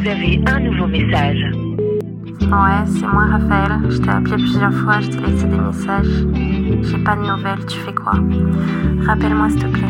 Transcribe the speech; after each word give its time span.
Vous 0.00 0.08
avez 0.08 0.40
un 0.46 0.60
nouveau 0.60 0.86
message. 0.86 1.42
Ouais, 2.40 2.86
c'est 2.86 3.06
moi 3.06 3.26
Raphaël. 3.26 3.80
Je 3.90 3.98
t'ai 3.98 4.08
appelé 4.08 4.36
plusieurs 4.36 4.72
fois, 4.72 5.00
je 5.00 5.08
t'ai 5.08 5.20
laissé 5.20 5.46
des 5.46 5.58
messages. 5.58 6.06
J'ai 6.82 7.04
pas 7.04 7.16
de 7.16 7.20
nouvelles, 7.20 7.66
tu 7.66 7.78
fais 7.80 7.92
quoi? 7.92 8.14
Rappelle-moi 9.06 9.50
s'il 9.50 9.58
te 9.58 9.66
plaît. 9.66 9.88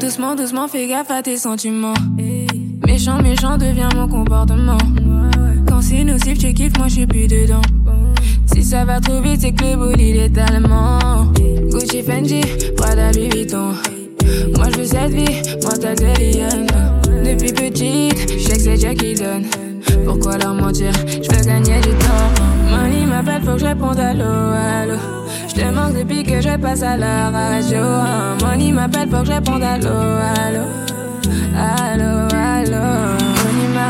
Doucement, 0.00 0.34
doucement, 0.34 0.68
fais 0.68 0.86
gaffe 0.86 1.10
à 1.10 1.20
tes 1.20 1.36
sentiments. 1.36 1.92
Méchant, 2.86 3.20
méchant 3.22 3.58
devient 3.58 3.90
mon 3.94 4.08
comportement. 4.08 4.78
C'est 5.88 6.04
nocif, 6.04 6.36
tu 6.36 6.52
kiffes, 6.52 6.76
moi 6.76 6.86
je 6.88 6.96
suis 6.96 7.06
plus 7.06 7.26
dedans. 7.26 7.62
Si 8.52 8.62
ça 8.62 8.84
va 8.84 9.00
trop 9.00 9.22
vite, 9.22 9.40
c'est 9.40 9.52
que 9.52 9.64
le 9.64 9.76
bolide 9.76 10.16
est 10.16 10.38
allemand. 10.38 11.32
Gucci, 11.70 12.02
Fendi, 12.02 12.42
Prada, 12.76 13.10
Louis 13.12 13.30
Vuitton. 13.30 13.72
Moi 14.54 14.66
je 14.70 14.80
veux 14.80 14.84
cette 14.84 15.10
vie, 15.12 15.40
moi 15.62 15.72
ta 15.78 15.94
Liliane. 15.94 16.66
Depuis 17.24 17.54
petite, 17.54 18.30
je 18.30 18.38
sais 18.38 18.52
que 18.52 18.60
c'est 18.60 18.74
Dieu 18.74 18.90
qui 18.90 19.14
donne. 19.14 19.46
Pourquoi 20.04 20.36
leur 20.36 20.52
mentir? 20.52 20.92
Je 21.06 21.34
veux 21.34 21.42
gagner 21.42 21.80
du 21.80 21.88
temps. 21.88 22.28
Money 22.70 23.06
m'appelle, 23.06 23.40
faut 23.42 23.54
que 23.54 23.60
je 23.60 23.64
réponde 23.64 23.96
l'eau, 23.96 24.52
allô. 24.82 24.98
Je 25.48 25.54
te 25.54 25.74
manque 25.74 25.94
depuis 25.94 26.22
que 26.22 26.38
je 26.42 26.54
passe 26.58 26.82
à 26.82 26.98
la 26.98 27.30
radio. 27.30 27.78
Money 28.42 28.72
m'appelle, 28.72 29.08
faut 29.08 29.20
que 29.20 29.28
je 29.28 29.32
réponde 29.32 29.62
l'eau, 29.62 30.18
allô. 30.44 30.64
Allô, 31.56 32.28
allô. 32.30 33.37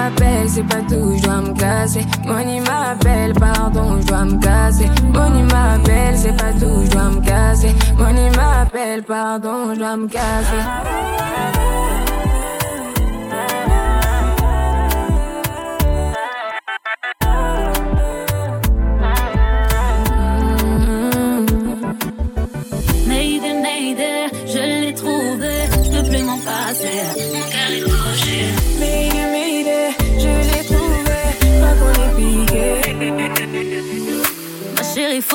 M'appelle, 0.09 0.49
c'est 0.49 0.63
pas 0.63 0.81
tout, 0.89 1.19
je 1.19 1.23
dois 1.23 1.43
me 1.43 1.53
casser. 1.53 2.01
Money 2.25 2.61
m'appelle, 2.61 3.35
pardon, 3.35 4.01
je 4.01 4.07
dois 4.07 4.25
me 4.25 4.41
casser. 4.41 4.89
Money 5.13 5.43
m'appelle, 5.43 6.17
c'est 6.17 6.35
pas 6.35 6.53
tout, 6.53 6.83
je 6.85 6.91
dois 6.91 7.11
me 7.11 7.21
casser. 7.21 7.75
Money 7.99 8.31
m'appelle, 8.31 9.03
pardon, 9.03 9.75
je 9.75 9.79
dois 9.79 9.97
me 9.99 10.09
casser. 10.09 11.58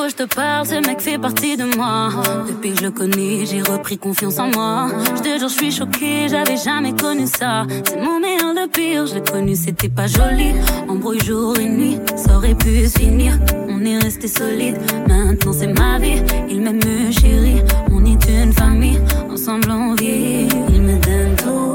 Que 0.04 0.10
je 0.10 0.16
te 0.16 0.34
parle, 0.34 0.66
ce 0.66 0.74
mec 0.86 1.00
fait 1.00 1.18
partie 1.18 1.56
de 1.56 1.64
moi. 1.76 2.10
Depuis 2.46 2.72
que 2.72 2.78
je 2.78 2.84
le 2.84 2.90
connais, 2.90 3.46
j'ai 3.46 3.62
repris 3.62 3.96
confiance 3.96 4.38
en 4.38 4.48
moi. 4.48 4.88
Je 5.16 5.22
te 5.22 5.38
jure, 5.38 5.48
je 5.48 5.54
suis 5.54 5.72
choquée, 5.72 6.28
j'avais 6.28 6.56
jamais 6.56 6.92
connu 6.94 7.26
ça. 7.26 7.66
C'est 7.84 8.00
mon 8.00 8.20
meilleur, 8.20 8.52
le 8.54 8.68
pire, 8.68 9.06
je 9.06 9.14
l'ai 9.14 9.22
connu, 9.22 9.54
c'était 9.54 9.88
pas 9.88 10.06
joli. 10.06 10.54
Embrouille 10.88 11.20
jour 11.20 11.58
et 11.58 11.68
nuit, 11.68 11.98
ça 12.16 12.36
aurait 12.36 12.54
pu 12.54 12.86
finir. 12.88 13.38
On 13.68 13.80
est 13.84 13.98
resté 13.98 14.28
solide, 14.28 14.78
maintenant 15.08 15.52
c'est 15.52 15.72
ma 15.72 15.98
vie. 15.98 16.22
Il 16.50 16.60
m'aime, 16.60 16.80
chérie, 17.10 17.62
on 17.90 18.04
est 18.04 18.28
une 18.28 18.52
famille, 18.52 19.00
ensemble 19.30 19.70
on 19.70 19.94
vit. 19.94 20.48
Il 20.68 20.82
me 20.82 20.98
donne 20.98 21.36
tout, 21.36 21.73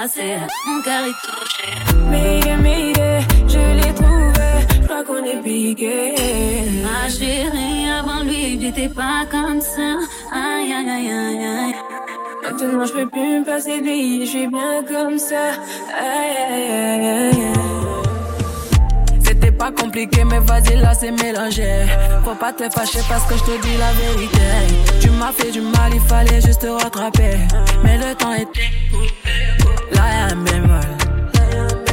passer. 0.00 0.38
Mon 0.66 0.82
cœur 0.82 1.04
est 1.04 1.18
touché. 1.24 1.68
Mayday, 2.10 2.56
Mayday, 2.56 3.20
je 3.48 3.58
l'ai 3.78 3.94
trouvé, 3.94 4.50
je 4.74 4.86
crois 4.86 5.04
qu'on 5.04 5.24
est 5.24 5.42
piqué. 5.42 6.14
Ma 6.82 7.08
chérie, 7.08 7.90
avant 7.98 8.22
lui, 8.22 8.60
j'étais 8.60 8.88
pas 8.88 9.26
comme 9.30 9.60
ça. 9.60 9.88
Aïe, 10.32 10.72
aïe, 10.72 10.88
aïe, 10.88 11.10
aïe, 11.10 11.44
aïe. 11.44 11.74
Maintenant 12.42 12.84
je 12.86 12.92
peux 12.92 13.06
plus 13.06 13.40
me 13.40 13.44
passer 13.44 13.80
de 13.80 13.84
lui, 13.84 14.24
je 14.24 14.30
suis 14.30 14.46
bien 14.46 14.82
comme 14.88 15.18
ça. 15.18 15.44
Aïe, 15.98 16.36
aïe, 16.50 16.70
aïe, 16.72 17.06
aïe, 17.06 17.36
aïe. 17.36 17.60
C'était 19.22 19.52
pas 19.52 19.70
compliqué, 19.70 20.24
mais 20.24 20.40
vas-y, 20.40 20.76
là 20.76 20.94
c'est 20.94 21.12
mélangé. 21.12 21.86
Faut 22.24 22.34
pas 22.34 22.52
te 22.52 22.64
fâcher 22.70 23.00
parce 23.08 23.24
que 23.26 23.36
je 23.36 23.44
te 23.44 23.62
dis 23.62 23.76
la 23.76 23.92
vérité. 23.92 24.48
Tu 25.00 25.10
m'as 25.10 25.32
fait 25.32 25.50
du 25.50 25.60
mal, 25.60 25.92
il 25.92 26.00
fallait 26.00 26.40
juste 26.40 26.62
te 26.62 26.68
rattraper. 26.68 27.36
Mais 27.84 27.98
le 27.98 28.14
temps 28.14 28.32
était 28.34 28.70
coupé. 28.90 29.59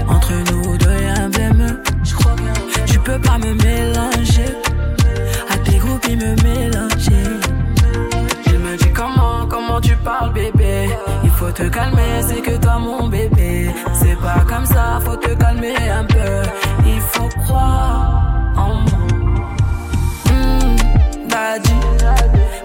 Entre 0.10 0.34
nous 0.52 0.78
deux 0.78 1.00
y'a 1.04 1.24
un 1.24 1.30
bémol. 1.30 1.82
Tu 2.86 3.00
peux 3.00 3.20
pas 3.20 3.38
me 3.38 3.54
mélanger. 3.54 4.56
À 5.50 5.58
tes 5.58 5.78
groupes, 5.78 6.06
ils 6.10 6.18
me 6.18 6.36
mélanger. 6.44 7.24
Il 8.48 8.60
me 8.60 8.78
dit 8.78 8.92
comment, 8.94 9.46
comment 9.48 9.80
tu 9.80 9.96
parles, 9.98 10.34
bébé? 10.34 10.90
Il 11.24 11.30
faut 11.30 11.52
te 11.52 11.64
calmer, 11.64 12.22
c'est 12.28 12.42
que 12.42 12.58
toi, 12.58 12.80
mon 12.80 13.08
bébé. 13.08 13.70
C'est 13.94 14.18
pas 14.20 14.44
comme 14.48 14.66
ça, 14.66 15.00
faut 15.06 15.16
te 15.16 15.34
calmer 15.36 15.76
un 15.90 16.04
peu. 16.06 16.42
Il 16.86 17.02
faut 17.02 17.30
croire 17.44 18.54
en 18.56 18.74
moi. 18.76 19.08
Hmm, 20.26 20.76
daddy 21.30 21.74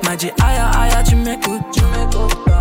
m'a 0.04 0.16
dit 0.16 0.30
aïe 0.42 0.58
aïe 0.78 1.04
tu 1.04 1.16
m'écoutes. 1.16 1.82
Mais 1.92 2.06
hmm, 2.06 2.51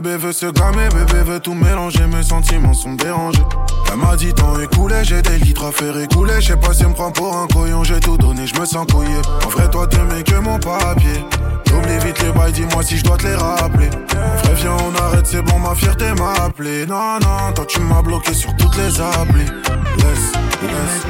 bébé 0.00 0.16
veut 0.16 0.32
se 0.32 0.46
grammer, 0.46 0.88
bébé 0.90 1.22
veut 1.24 1.40
tout 1.40 1.54
mélanger, 1.54 2.06
mes 2.06 2.22
sentiments 2.22 2.74
sont 2.74 2.94
dérangés. 2.94 3.42
Elle 3.90 3.98
m'a 3.98 4.14
dit 4.16 4.32
temps 4.32 4.58
écoulé, 4.60 4.96
j'ai 5.02 5.22
des 5.22 5.38
litres 5.38 5.64
à 5.64 5.72
faire 5.72 5.98
écouler. 5.98 6.34
Je 6.40 6.48
sais 6.48 6.56
pas 6.56 6.72
si 6.72 6.82
elle 6.82 6.90
me 6.90 6.94
prend 6.94 7.10
pour 7.10 7.36
un 7.36 7.46
couillon, 7.48 7.82
j'ai 7.82 7.98
tout 7.98 8.16
donné, 8.16 8.46
je 8.46 8.58
me 8.60 8.64
sens 8.64 8.86
couillé. 8.92 9.16
En 9.44 9.48
vrai, 9.48 9.68
toi 9.70 9.86
t'aimais 9.86 10.22
que 10.22 10.36
mon 10.36 10.58
papier. 10.58 11.24
J'oublie 11.68 11.98
vite 12.04 12.22
les 12.22 12.30
bails, 12.32 12.52
dis-moi 12.52 12.82
si 12.82 12.98
je 12.98 13.04
dois 13.04 13.16
te 13.16 13.26
les 13.26 13.34
rappeler. 13.34 13.90
Vrai, 13.90 14.54
viens, 14.54 14.76
on 14.86 15.02
arrête, 15.02 15.26
c'est 15.26 15.42
bon, 15.42 15.58
ma 15.58 15.74
fierté 15.74 16.12
m'a 16.14 16.44
appelé. 16.44 16.86
Non, 16.86 17.18
non, 17.20 17.52
toi 17.54 17.64
tu 17.66 17.80
m'as 17.80 18.02
bloqué 18.02 18.34
sur 18.34 18.54
toutes 18.56 18.76
les 18.76 19.00
applis. 19.00 19.46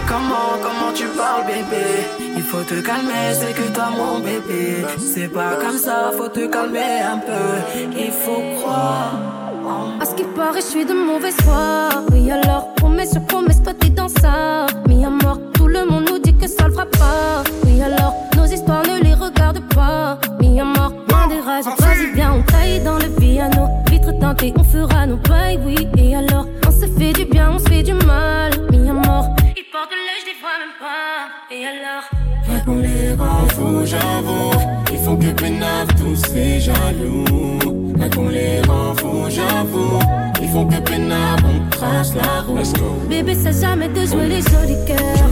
Comment, 0.07 0.59
comment 0.63 0.93
tu 0.95 1.05
parles 1.07 1.47
bébé? 1.47 1.85
Il 2.37 2.43
faut 2.43 2.63
te 2.63 2.81
calmer, 2.81 3.33
c'est 3.33 3.53
que 3.53 3.73
toi 3.75 3.89
mon 3.97 4.19
bébé 4.21 4.85
C'est 4.99 5.29
pas 5.29 5.57
comme 5.61 5.79
ça, 5.79 6.11
faut 6.17 6.29
te 6.29 6.47
calmer 6.47 7.01
un 7.03 7.19
peu 7.19 7.89
Il 7.97 8.11
faut 8.11 8.43
croire 8.61 9.13
À 10.01 10.05
ce 10.05 10.15
qui 10.15 10.25
paraît, 10.25 10.61
je 10.61 10.67
suis 10.67 10.85
de 10.85 10.95
mauvaise 10.95 11.37
foi. 11.43 11.89
Oui, 12.13 12.31
alors, 12.31 12.75
promesse 12.75 13.13
sur 13.13 13.23
promesse, 13.27 13.63
toi 13.63 13.73
t'es 13.79 13.91
dans 13.91 14.09
ça. 14.09 14.67
Mis 14.87 15.05
à 15.05 15.11
mort, 15.11 15.39
tout 15.55 15.67
le 15.67 15.85
monde 15.85 16.09
nous 16.11 16.19
dit 16.19 16.35
que 16.37 16.47
ça 16.47 16.67
le 16.67 16.73
fera 16.73 16.87
pas. 16.87 17.43
Oui, 17.65 17.83
alors, 17.83 18.15
nos 18.37 18.45
histoires 18.47 18.83
ne 18.83 19.03
les 19.03 19.15
regarde 19.15 19.61
pas. 19.75 20.19
Mis 20.41 20.61
à 20.61 20.65
mort, 20.65 20.93
loin 21.09 21.27
des 21.29 21.41
rages, 21.41 21.65
vas-y, 21.65 22.15
viens, 22.15 22.35
on 22.35 22.43
taille 22.43 22.81
dans 22.81 22.99
le 22.99 23.09
piano. 23.21 23.69
Vitre 23.91 24.13
teintée, 24.19 24.55
on 24.57 24.65
fera 24.65 25.07
nos 25.07 25.17
bails, 25.17 25.59
oui. 25.65 25.89
Et 25.99 26.15
alors, 26.15 26.47
on 26.67 26.71
se 26.71 26.87
fait 26.87 27.13
du 27.13 27.25
bien, 27.25 27.53
on 27.55 27.59
se 27.59 27.69
fait 27.69 27.83
du 27.83 27.95
mal. 27.95 28.58
Mis 29.79 29.85
à 29.85 29.87
mort, 29.87 29.87
Il 29.87 29.87
porte 29.87 29.91
l'œil, 29.93 30.21
je 30.21 30.27
les 30.27 30.39
vois 30.41 30.59
même 30.59 30.75
pas. 30.81 31.55
Et 31.55 31.65
alors? 31.65 32.05
Fait 32.45 32.65
qu'on 32.65 32.79
les 32.79 33.13
rend 33.15 33.47
fous, 33.49 33.87
j'avoue. 33.87 34.51
Ils 34.93 34.99
font 34.99 35.17
que 35.17 35.31
pénave 35.41 35.89
tous 35.97 36.17
ces 36.17 36.61
jaloux. 36.61 37.95
Fait 38.01 38.15
qu'on 38.15 38.29
les 38.29 38.61
rend 38.63 38.95
fous, 38.97 39.29
j'avoue. 39.29 39.99
Ils 40.43 40.49
font 40.49 40.67
que 40.67 40.81
pénave, 40.81 41.39
on 41.45 41.71
trace 41.71 42.15
la 42.15 42.41
route. 42.41 42.59
Let's 42.59 42.73
go. 42.73 42.99
bébé, 43.09 43.35
c'est 43.35 43.61
jamais 43.61 43.89
de 43.89 44.05
jouer 44.07 44.27
les 44.27 44.43
jolis 44.43 44.85
cœurs. 44.87 45.29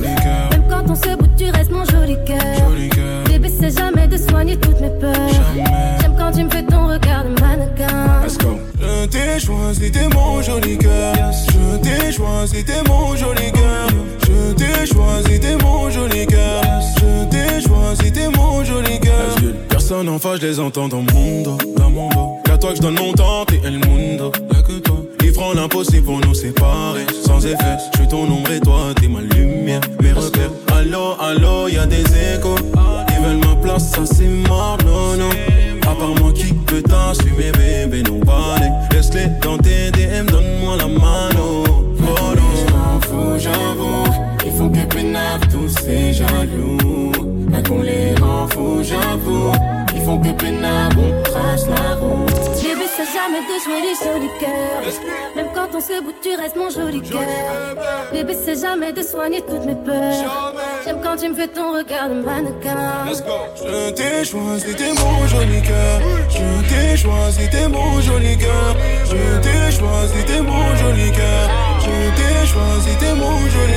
Même 0.50 0.64
quand 0.69 0.90
on 0.90 0.94
se 0.94 1.16
bout, 1.16 1.28
tu 1.37 1.50
restes 1.50 1.70
mon 1.72 1.84
joli 1.84 2.16
cœur. 2.25 2.38
Bébé, 3.26 3.48
c'est 3.48 3.76
jamais 3.76 4.06
de 4.06 4.16
soigner 4.16 4.56
toutes 4.58 4.81
mes 4.81 4.90
peurs. 5.00 5.28
J'aime 6.00 6.14
quand 6.16 6.32
tu 6.32 6.44
me 6.44 6.50
fais 6.50 6.62
ton 6.62 6.87
regard 6.87 7.25
de 7.25 7.40
mannequin. 7.40 8.22
Let's 8.22 8.38
go. 8.38 8.58
Je 8.81 9.06
t'ai 9.06 9.40
choisi, 9.40 9.90
t'es 9.90 10.08
mon 10.08 10.40
joli 10.43 10.78
cœur. 10.78 11.14
Je 11.32 11.76
t'ai 11.78 12.12
choisi, 12.12 12.64
t'es 12.64 12.82
mon 12.88 13.16
joli 13.16 13.52
cœur. 13.52 13.88
T'ai 14.56 14.87
choisi, 14.87 15.41
t'es 15.41 15.56
mon 15.62 15.91
joli 15.91 16.26
cœur. 16.26 16.62
Je 16.97 17.25
t'ai 17.31 17.61
choisi, 17.61 18.12
t'es 18.12 18.29
mon 18.29 18.64
joli 18.64 18.99
cœur. 19.00 19.37
Personne 19.69 20.08
en 20.08 20.19
face, 20.19 20.41
je 20.41 20.47
les 20.47 20.61
entends 20.61 20.88
dans 20.88 21.03
mon 21.12 21.43
dos? 21.43 21.58
Dans 21.76 21.91
mon 21.91 22.08
dos. 22.11 22.31
Y'a 22.49 22.58
toi 22.58 22.70
que 22.70 22.76
je 22.76 22.82
donne 22.82 22.99
mon 22.99 23.12
temps, 23.12 23.44
t'es 23.47 23.61
El 23.64 23.79
Mundo. 23.87 24.32
Y'a 24.53 24.62
que 24.62 24.79
toi. 24.81 24.97
L'impossible 25.55 26.05
pour 26.05 26.19
nous 26.20 26.35
séparer. 26.35 27.06
Sans 27.25 27.44
effet, 27.47 27.76
je 27.93 27.99
suis 27.99 28.08
ton 28.08 28.25
ombre 28.25 28.50
et 28.50 28.58
toi, 28.58 28.93
t'es 29.00 29.06
ma 29.06 29.20
lumière, 29.20 29.81
mes 30.03 30.12
repères. 30.12 30.50
Allô, 30.75 31.14
allô, 31.20 31.69
y 31.69 31.76
a 31.76 31.87
des 31.87 32.03
échos. 32.03 32.56
Ils 33.11 33.25
veulent 33.25 33.47
ma 33.47 33.55
place, 33.56 33.91
ça 33.91 34.05
c'est 34.06 34.26
mort, 34.49 34.79
non, 34.85 35.17
non. 35.17 35.31
À 35.82 35.94
part 35.94 36.14
moi 36.20 36.32
qui 36.32 36.53
peut 36.53 36.82
t'assumer, 36.82 37.53
bébé, 37.53 38.03
non, 38.03 38.19
balai. 38.19 38.70
Laisse-les 38.93 39.26
dans 39.41 39.58
tes 39.58 39.91
DM, 39.93 40.26
donne-moi 40.26 40.76
la 40.79 40.87
mano. 40.88 41.64
Oh 42.00 42.35
non, 42.35 43.38
j'avoue. 43.38 44.35
Que 44.76 44.84
pénave 44.94 45.40
tous 45.50 45.69
ces 45.69 46.12
jaloux. 46.12 47.12
Mais 47.49 47.62
qu'on 47.62 47.81
les 47.81 48.14
rend 48.20 48.46
fous, 48.49 48.82
j'avoue. 48.82 49.52
Ils 49.94 50.02
font 50.02 50.19
que 50.19 50.28
pénave, 50.32 50.93
on 50.99 51.23
trace 51.23 51.67
la 51.67 51.94
route. 51.94 52.26
Bébé, 52.62 52.84
c'est 52.94 53.06
jamais 53.06 53.40
de 53.40 53.56
jouer 53.64 53.81
les 53.81 53.96
jolis 53.96 54.31
cœurs. 54.38 54.82
Même 55.34 55.46
quand 55.55 55.69
on 55.75 55.81
se 55.81 56.02
bout, 56.02 56.14
tu 56.23 56.37
restes 56.37 56.56
mon 56.56 56.69
joli 56.69 57.00
cœur. 57.00 57.23
Bébé, 58.12 58.34
c'est 58.34 58.61
jamais 58.61 58.93
de 58.93 59.02
soigner 59.02 59.40
toutes 59.40 59.64
mes 59.64 59.76
peurs. 59.76 60.12
J'aime 60.84 61.00
quand 61.02 61.17
tu 61.17 61.31
me 61.31 61.34
fais 61.34 61.49
ton 61.49 61.72
regard 61.72 62.11
de 62.11 62.20
mannequin. 62.20 63.06
Je 63.08 63.90
t'ai 63.93 64.25
choisi, 64.25 64.75
t'es 64.75 64.93
mon 64.93 65.26
joli 65.26 65.62
cœur. 65.62 66.00
Je 66.29 66.69
t'ai 66.69 66.96
choisi, 66.99 67.49
t'es 67.50 67.69
mon 67.69 68.00
joli 68.02 68.37
cœur. 68.37 68.76
Je 69.06 69.40
t'ai 69.40 69.72
choisi, 69.72 70.25
t'es 70.26 70.40
mon 70.43 70.76
joli 70.76 71.11
cœur. 71.12 71.50
Je 71.81 71.96
t'ai 72.17 72.46
choisi, 72.46 72.96
t'es 72.99 73.14
mon 73.14 73.38
joli 73.55 73.75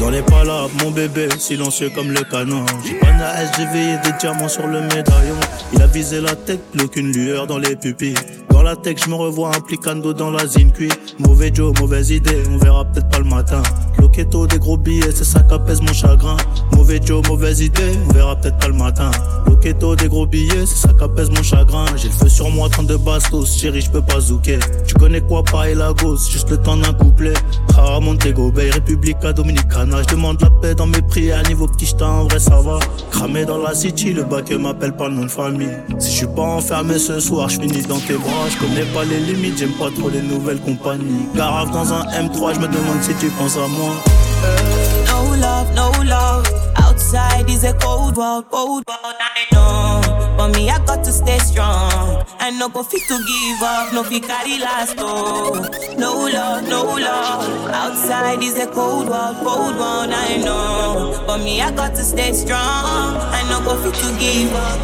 dans 0.00 0.10
les 0.10 0.22
palabres, 0.22 0.70
mon 0.82 0.90
bébé, 0.90 1.28
silencieux 1.38 1.90
comme 1.94 2.10
le 2.10 2.24
canon. 2.24 2.64
J'ai 2.84 2.94
pas 2.94 3.06
de 3.12 3.56
j'ai 3.56 3.66
veillé 3.66 3.98
des 4.02 4.12
diamants 4.18 4.48
sur 4.48 4.66
le 4.66 4.80
médaillon. 4.80 5.36
Il 5.72 5.82
a 5.82 5.86
visé 5.86 6.20
la 6.20 6.34
tête, 6.34 6.60
plus 6.72 6.84
aucune 6.84 7.12
lueur 7.12 7.46
dans 7.46 7.58
les 7.58 7.76
pupilles. 7.76 8.14
Dans 8.48 8.62
la 8.62 8.76
tech, 8.76 8.96
je 9.04 9.10
me 9.10 9.14
revois 9.14 9.54
implicando 9.54 10.12
dans 10.14 10.30
la 10.30 10.46
zine 10.46 10.72
cuit. 10.72 10.92
Mauvais 11.18 11.50
Joe, 11.52 11.78
mauvaise 11.78 12.10
idée, 12.10 12.42
on 12.50 12.56
verra 12.56 12.84
peut-être 12.86 13.08
pas 13.08 13.18
le 13.18 13.24
matin. 13.24 13.62
Loquetto, 14.10 14.44
des 14.48 14.58
gros 14.58 14.76
billets, 14.76 15.12
c'est 15.14 15.22
ça 15.22 15.38
qu'apaise 15.38 15.80
mon 15.80 15.92
chagrin. 15.92 16.36
Mauvais 16.72 17.00
Joe, 17.00 17.22
mauvaise 17.28 17.60
idée, 17.60 17.92
on 18.08 18.12
verra 18.12 18.34
peut-être 18.34 18.58
pas 18.58 18.66
le 18.66 18.74
matin. 18.74 19.12
Loquetto, 19.46 19.94
des 19.94 20.08
gros 20.08 20.26
billets, 20.26 20.66
c'est 20.66 20.88
ça 20.88 20.92
qu'apaise 20.98 21.30
mon 21.30 21.44
chagrin. 21.44 21.84
J'ai 21.94 22.08
le 22.08 22.14
feu 22.14 22.28
sur 22.28 22.50
moi, 22.50 22.68
32 22.68 22.98
bastos, 22.98 23.56
chérie, 23.56 23.80
je 23.80 23.88
peux 23.88 24.02
pas 24.02 24.18
zouker. 24.18 24.58
Tu 24.84 24.94
connais 24.94 25.20
quoi, 25.20 25.44
pas 25.44 25.70
et 25.70 25.76
la 25.76 25.92
gosse, 25.92 26.28
juste 26.28 26.50
le 26.50 26.56
temps 26.56 26.76
d'un 26.76 26.92
couplet. 26.92 27.34
Rara 27.68 28.00
Montego 28.00 28.50
Bay, 28.50 28.72
Republica 28.72 29.32
Dominicana. 29.32 30.02
Je 30.02 30.08
demande 30.08 30.42
la 30.42 30.50
paix 30.50 30.74
dans 30.74 30.88
mes 30.88 31.02
prières, 31.02 31.44
niveau 31.48 31.68
petit 31.68 31.94
en 32.02 32.24
vrai 32.24 32.40
ça 32.40 32.60
va. 32.60 32.80
Cramé 33.12 33.44
dans 33.44 33.58
la 33.58 33.74
city, 33.74 34.12
le 34.12 34.24
bac 34.24 34.50
m'appelle 34.50 34.96
pas 34.96 35.08
le 35.08 35.14
nom 35.14 35.22
de 35.22 35.30
famille. 35.30 35.70
Si 36.00 36.10
je 36.10 36.16
suis 36.16 36.26
pas 36.26 36.42
enfermé 36.42 36.98
ce 36.98 37.20
soir, 37.20 37.48
je 37.48 37.60
finis 37.60 37.82
dans 37.82 38.00
tes 38.00 38.14
bras. 38.14 38.48
Je 38.50 38.58
connais 38.58 38.86
pas 38.92 39.04
les 39.04 39.20
limites, 39.20 39.58
j'aime 39.58 39.74
pas 39.78 39.90
trop 39.96 40.10
les 40.10 40.22
nouvelles 40.22 40.60
compagnies. 40.60 41.28
Garave 41.36 41.70
dans 41.70 41.92
un 41.92 42.02
M3, 42.06 42.54
je 42.54 42.60
me 42.60 42.66
demande 42.66 43.02
si 43.02 43.14
tu 43.20 43.28
penses 43.38 43.56
à 43.56 43.68
moi. 43.68 43.94
Uh, 44.42 45.04
no 45.06 45.36
love, 45.40 45.74
no 45.74 45.90
love. 46.04 46.46
Outside 46.76 47.48
is 47.48 47.64
a 47.64 47.74
cold 47.74 48.16
world, 48.16 48.48
cold 48.50 48.84
world, 48.86 49.16
I 49.20 49.46
know. 49.52 50.36
But 50.36 50.48
me, 50.56 50.70
I 50.70 50.78
got 50.84 51.04
to 51.04 51.12
stay 51.12 51.38
strong. 51.38 52.24
I 52.38 52.50
no 52.58 52.68
go 52.68 52.82
fit 52.82 53.02
to 53.08 53.16
give 53.18 53.62
up, 53.62 53.92
no 53.92 54.02
fit 54.02 54.22
carry 54.22 54.58
last, 54.58 54.96
oh. 54.98 55.68
No 55.98 56.26
love, 56.26 56.68
no 56.68 56.82
love. 56.84 57.70
Outside 57.70 58.42
is 58.42 58.58
a 58.58 58.66
cold 58.66 59.08
world, 59.08 59.36
cold 59.44 59.76
world, 59.76 60.10
I 60.10 60.38
know. 60.38 61.22
But 61.26 61.38
me, 61.38 61.60
I 61.60 61.70
got 61.70 61.94
to 61.96 62.02
stay 62.02 62.32
strong. 62.32 63.16
I 63.38 63.42
no 63.50 63.60
go 63.64 63.76
fit 63.82 63.94
to 64.02 64.18
give 64.18 64.54
up. 64.54 64.78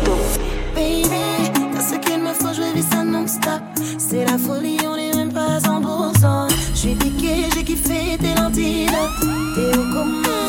Baby, 0.75 1.51
t'as 1.73 1.81
ce 1.81 1.95
qu'il 1.97 2.21
me 2.23 2.35
faut, 2.35 2.53
je 2.53 2.63
vivre 2.75 2.89
ça 2.91 3.03
non-stop. 3.03 3.63
C'est 3.99 4.25
la 4.25 4.37
folie, 4.39 4.79
on 4.87 4.95
est 4.97 5.15
même 5.17 5.33
pas 5.33 5.55
à 5.57 5.59
100%. 5.59 6.49
Je 6.75 6.77
suis 6.79 6.95
piqué, 6.95 7.49
j'ai 7.55 7.65
kiffé, 7.65 8.19
t'es 8.21 8.35
l'antidote. 8.35 9.06
T'es 9.57 9.75
aux 9.75 10.46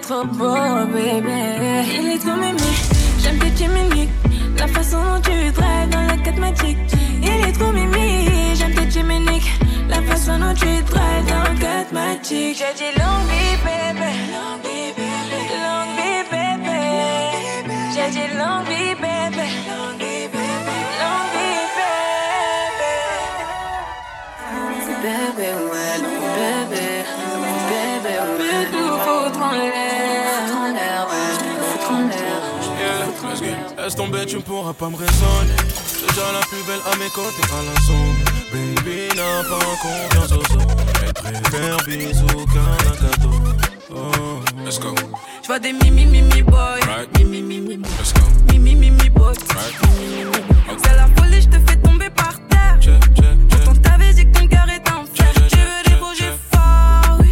trop 0.00 0.24
beau, 0.24 0.54
baby. 0.92 1.30
Il 1.98 2.08
est 2.08 2.18
trop 2.18 2.36
mimi, 2.36 2.72
j'aime 3.20 3.38
m'imites. 3.72 4.10
La 4.58 4.66
façon 4.66 4.98
dont 5.02 5.20
tu 5.20 5.50
drives 5.52 5.88
dans 5.90 6.02
la 6.02 6.16
4 6.16 6.38
magique. 6.38 6.78
Il 7.22 7.48
est 7.48 7.52
trop 7.52 7.72
mimi, 7.72 8.54
j'aime 8.56 8.74
m'uniques. 9.06 9.52
La 9.88 10.02
façon 10.02 10.38
dont 10.38 10.54
tu 10.54 10.82
drives 10.82 11.26
dans 11.28 11.44
le 11.50 11.58
4 11.58 11.92
magique. 11.92 12.58
J'ai 12.58 12.74
dit 12.76 12.92
long 12.98 13.18
vie, 13.28 13.56
baby. 13.64 14.12
Long 14.34 14.56
vie, 14.64 14.92
baby. 14.96 15.40
Long 15.64 15.84
vie, 15.96 16.22
baby. 16.32 16.78
J'ai 17.94 18.08
dit 18.10 18.28
long 18.36 18.60
vie, 18.68 18.94
baby. 18.94 19.46
Long 19.68 19.92
vie, 19.98 20.26
baby. 20.34 20.76
Long 21.00 21.22
vie, 21.32 21.64
baby. 21.76 22.94
Bébé, 25.00 25.16
bébé, 25.36 25.88
bébé, 25.98 26.57
Laisse 33.88 33.96
tomber, 33.96 34.26
tu 34.26 34.36
ne 34.36 34.42
pourras 34.42 34.74
pas 34.74 34.90
me 34.90 34.96
raisonner. 34.96 35.56
J'ai 35.98 36.06
déjà 36.08 36.30
la 36.30 36.40
plus 36.40 36.62
belle 36.66 36.80
à 36.92 36.96
mes 36.98 37.08
côtés 37.08 37.42
à 37.50 37.62
la 37.64 37.74
zone. 37.86 38.18
Baby 38.52 39.08
n'a 39.16 39.42
pas 39.48 39.64
confiance 39.80 40.32
aux 40.32 40.56
autres. 40.56 40.76
Elle 41.06 41.12
préfère 41.14 41.78
bisous 41.86 42.44
qu'un 42.52 42.76
cadeau. 43.00 43.36
Oh. 43.90 44.40
Let's 44.62 44.78
go. 44.78 44.94
Je 45.40 45.46
vois 45.46 45.58
des 45.58 45.72
mimi 45.72 46.04
mimi 46.04 46.42
boy. 46.42 46.80
Right. 46.86 47.18
Mimi 47.18 47.40
mimi 47.40 47.78
boy. 47.78 47.90
Let's 47.98 48.12
go. 48.12 48.20
Mimi 48.52 48.74
mimi 48.74 49.08
boy. 49.08 49.32
Right. 49.32 49.74
C'est 50.84 50.94
la 50.94 51.08
folie, 51.16 51.40
je 51.40 51.48
te 51.48 51.58
fais 51.70 51.76
tomber 51.76 52.10
par 52.10 52.34
terre. 52.50 52.76
Check, 52.82 53.02
check. 53.14 53.62
Pourtant 53.64 53.80
t'avais 53.80 54.12
dit 54.12 54.26
que 54.26 54.38
ton 54.38 54.46
cœur 54.48 54.66
est 54.68 54.86
en 54.90 55.04
fer. 55.06 55.32
Check, 55.48 55.60
veux 55.60 55.90
des 55.90 55.96
projets 55.96 56.34
forts, 56.52 57.20
oui. 57.20 57.30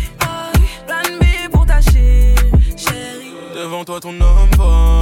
Plan 0.87 1.17
B 1.21 1.53
pour 1.53 1.67
ta 1.67 1.83
chérie, 1.83 2.35
chérie. 2.79 3.35
Devant 3.55 3.85
toi, 3.85 4.01
ton 4.01 4.19
homme 4.19 4.51
va, 4.57 4.96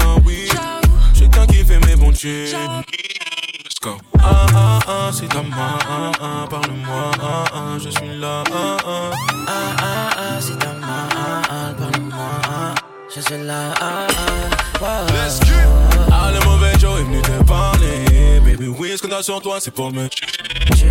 Let's 2.22 3.78
go. 3.82 3.98
Ah 4.20 4.46
ah 4.54 4.78
ah, 4.86 5.10
c'est 5.12 5.28
ta 5.28 5.42
main, 5.42 5.78
ah 5.90 6.12
ah, 6.20 6.46
parle-moi, 6.48 7.10
ah 7.20 7.44
ah, 7.52 7.76
je 7.78 7.90
suis 7.90 8.18
là, 8.18 8.44
ah 8.52 8.76
ah. 8.86 9.10
Ah 9.48 9.52
ah 9.78 10.10
ah, 10.16 10.40
c'est 10.40 10.56
ta 10.58 10.68
main, 10.74 11.08
ah 11.16 11.42
ah, 11.50 11.74
parle-moi, 11.76 12.30
ah, 12.44 12.74
je 13.14 13.20
suis 13.20 13.42
là, 13.44 13.74
ah 13.80 14.06
ah, 14.08 14.80
wow. 14.80 15.06
Let's 15.12 15.40
get 15.40 15.66
Ah, 16.12 16.30
le 16.32 16.40
mauvais 16.44 16.78
Joe 16.78 17.00
est 17.00 17.02
venu 17.02 17.20
te 17.20 17.42
parler. 17.42 18.40
Baby, 18.44 18.68
oui, 18.68 18.92
ce 18.96 19.02
qu'on 19.02 19.12
a 19.12 19.22
sur 19.22 19.42
toi, 19.42 19.58
c'est 19.60 19.72
pour 19.72 19.92
me 19.92 20.06
tuer. 20.08 20.88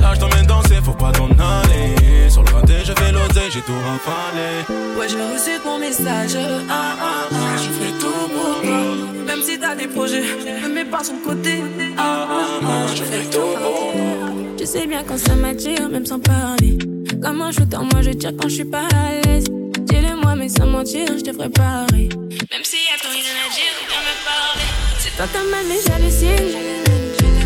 Là, 0.00 0.12
je 0.14 0.20
t'emmène 0.20 0.46
danser, 0.46 0.80
faut 0.84 0.92
pas 0.92 1.12
t'en 1.12 1.30
aller. 1.30 2.28
Sur 2.28 2.42
le 2.42 2.52
raté, 2.52 2.84
je 2.84 2.92
fais 2.92 3.12
l'oseille, 3.12 3.50
j'ai 3.52 3.62
tout 3.62 3.72
rafalé. 3.72 4.98
Ouais, 4.98 5.08
j'ai 5.08 5.22
reçu 5.22 5.60
ton 5.62 5.78
message. 5.78 6.36
Ah 6.68 6.96
ah 7.00 7.28
ah, 7.30 7.56
je 7.56 7.70
fais 7.70 7.92
tout 8.00 8.28
pour 8.28 8.60
toi. 8.60 9.23
Même 9.34 9.42
si 9.42 9.58
t'as 9.58 9.74
des 9.74 9.88
projets, 9.88 10.22
ne 10.62 10.68
mets 10.68 10.84
pas 10.84 11.02
son 11.02 11.16
côté. 11.16 11.60
Ah 11.98 12.28
ah 12.30 12.60
ah, 12.62 12.86
je 12.94 13.02
fais 13.02 13.24
tout. 13.24 14.56
Tu 14.56 14.64
sais 14.64 14.86
bien 14.86 15.02
quand 15.02 15.18
ça 15.18 15.34
m'attire, 15.34 15.88
même 15.88 16.06
sans 16.06 16.20
parler. 16.20 16.78
Comme 17.20 17.42
un 17.42 17.50
shooter, 17.50 17.78
moi 17.78 18.00
je 18.00 18.10
tire 18.10 18.30
quand 18.40 18.48
je 18.48 18.54
suis 18.54 18.64
pas 18.64 18.84
à 18.94 19.26
l'aise. 19.26 19.46
Dis-le-moi, 19.80 20.36
mais 20.36 20.48
sans 20.48 20.68
mentir, 20.68 21.08
je 21.18 21.24
te 21.24 21.32
ferai. 21.32 21.48
Même 21.48 22.62
s'il 22.62 22.78
y 22.78 22.94
a 22.94 22.98
plus 23.00 23.10
rien 23.10 23.34
à 23.42 23.50
dire, 23.50 23.74
viens 23.88 24.04
me 24.06 24.14
parler. 24.24 24.68
C'est 25.00 25.16
toi 25.16 25.26
ta 25.26 25.42
mal, 25.50 25.64
mais 25.68 25.80
j'hallucine. 25.84 26.56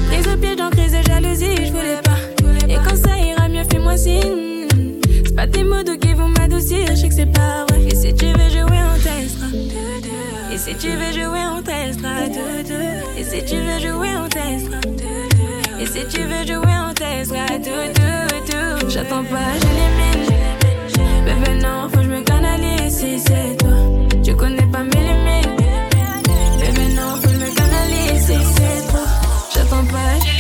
Prise 0.09 0.29
au 0.29 0.37
piège 0.37 0.57
dans 0.57 0.69
crise 0.69 0.93
de 0.93 1.03
jalousie, 1.11 1.67
je 1.69 1.73
voulais 1.73 2.03
pas. 2.05 2.69
Et 2.69 2.75
quand 2.75 2.97
ça 2.97 3.17
ira 3.17 3.49
mieux, 3.49 3.65
fais-moi 3.65 3.97
signe. 3.97 4.69
C'est 5.25 5.35
pas 5.35 5.47
tes 5.47 5.65
mots 5.65 5.97
qui 5.99 6.13
vont 6.13 6.29
m'adoucir, 6.29 6.87
je 6.91 6.97
sais 6.97 7.09
que 7.09 7.15
c'est 7.15 7.33
pas 7.33 7.65
vrai. 7.71 7.83
Et 7.87 7.95
si 7.95 8.15
tu 8.15 8.27
veux 8.27 8.51
jouer, 8.51 8.77
on 8.77 8.99
testera. 8.99 9.47
Et 10.59 10.61
si 10.61 10.75
tu 10.75 10.89
veux 10.89 11.13
jouer, 11.13 11.39
on 11.57 11.63
testera. 11.63 12.25
Et 13.17 13.23
si 13.23 13.45
tu 13.45 13.55
veux 13.59 13.79
jouer, 13.79 14.09
on 14.17 14.29
testera. 14.29 14.81
Et 15.79 15.87
si 15.87 16.05
tu 16.09 16.23
veux 16.23 16.45
jouer, 16.45 16.75
on 16.85 16.93
testera. 16.93 17.47
J'attends 18.89 19.23
pas, 19.23 19.55
je 19.61 19.69
l'élimine. 19.77 20.27
Bébé, 21.25 21.63
non, 21.63 21.89
faut 21.89 21.99
que 21.99 22.03
je 22.03 22.09
me 22.09 22.23
canalise 22.23 22.93
si 22.93 23.21
c'est 23.21 23.57
toi. 23.57 23.79
Tu 24.25 24.35
connais 24.35 24.67
pas 24.67 24.83
mes 24.83 24.91
limites. 24.91 25.63
Bébé, 26.59 26.89
non, 26.97 27.15
faut 27.15 27.29
que 27.29 27.35
je 27.35 27.39
me 27.39 27.55
canalise 27.55 28.27
si 28.27 28.39
c'est 28.57 28.91
toi. 28.91 29.07
J'attends 29.55 29.85
pas, 29.85 30.19
je 30.27 30.38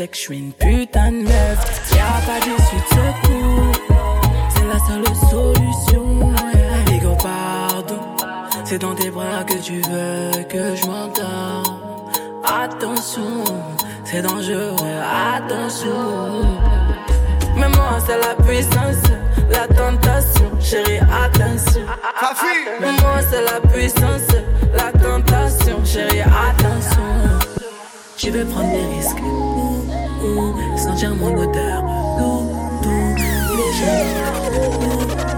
Mes 0.00 0.04
ex, 0.04 0.18
je 0.18 0.24
suis 0.24 0.38
une 0.38 0.52
putain 0.52 1.12
de 1.12 1.24
meuf. 1.24 1.90
Y'a 1.94 2.20
pas 2.26 2.40
d'issue 2.40 2.76
de 2.76 2.88
secours. 2.88 3.72
C'est 4.48 4.66
la 4.66 4.78
seule 4.86 5.04
solution. 5.28 6.32
Pardon. 7.22 7.98
C'est 8.64 8.78
dans 8.78 8.94
tes 8.94 9.10
bras 9.10 9.44
que 9.44 9.58
tu 9.62 9.82
veux 9.82 10.42
que 10.44 10.74
je 10.74 10.86
m'entende. 10.86 11.66
Attention, 12.44 13.44
c'est 14.04 14.22
dangereux, 14.22 14.74
attention. 15.36 16.46
Mais 17.56 17.68
moi, 17.68 17.98
c'est 18.06 18.18
la 18.18 18.34
puissance, 18.42 19.04
la 19.50 19.66
tentation. 19.68 20.50
Chérie, 20.60 21.00
attention. 21.00 21.82
Mais 22.80 22.92
moi, 23.02 23.20
c'est 23.30 23.42
la 23.42 23.60
puissance, 23.68 24.28
la 24.74 24.92
tentation. 24.98 25.84
Chérie, 25.84 26.22
attention. 26.22 27.00
Je 28.16 28.30
vais 28.30 28.44
prendre 28.44 28.70
des 28.70 28.96
risques. 28.96 29.69
Sentir 30.76 31.14
mon 31.14 31.32
odeur. 31.34 31.82
Il 33.16 33.58
est 33.58 33.74
jeune. 33.78 34.10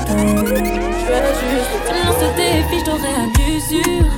Ouh, 0.09 0.31
ouh, 0.33 0.47
je 0.47 0.55
vais 0.55 0.65
juste. 0.65 1.71
Non, 2.05 2.13
ce 2.19 2.27
défi, 2.37 2.77
je 2.81 2.85
t'aurais 2.85 3.15
à 3.15 3.27
l'usure. 3.39 4.13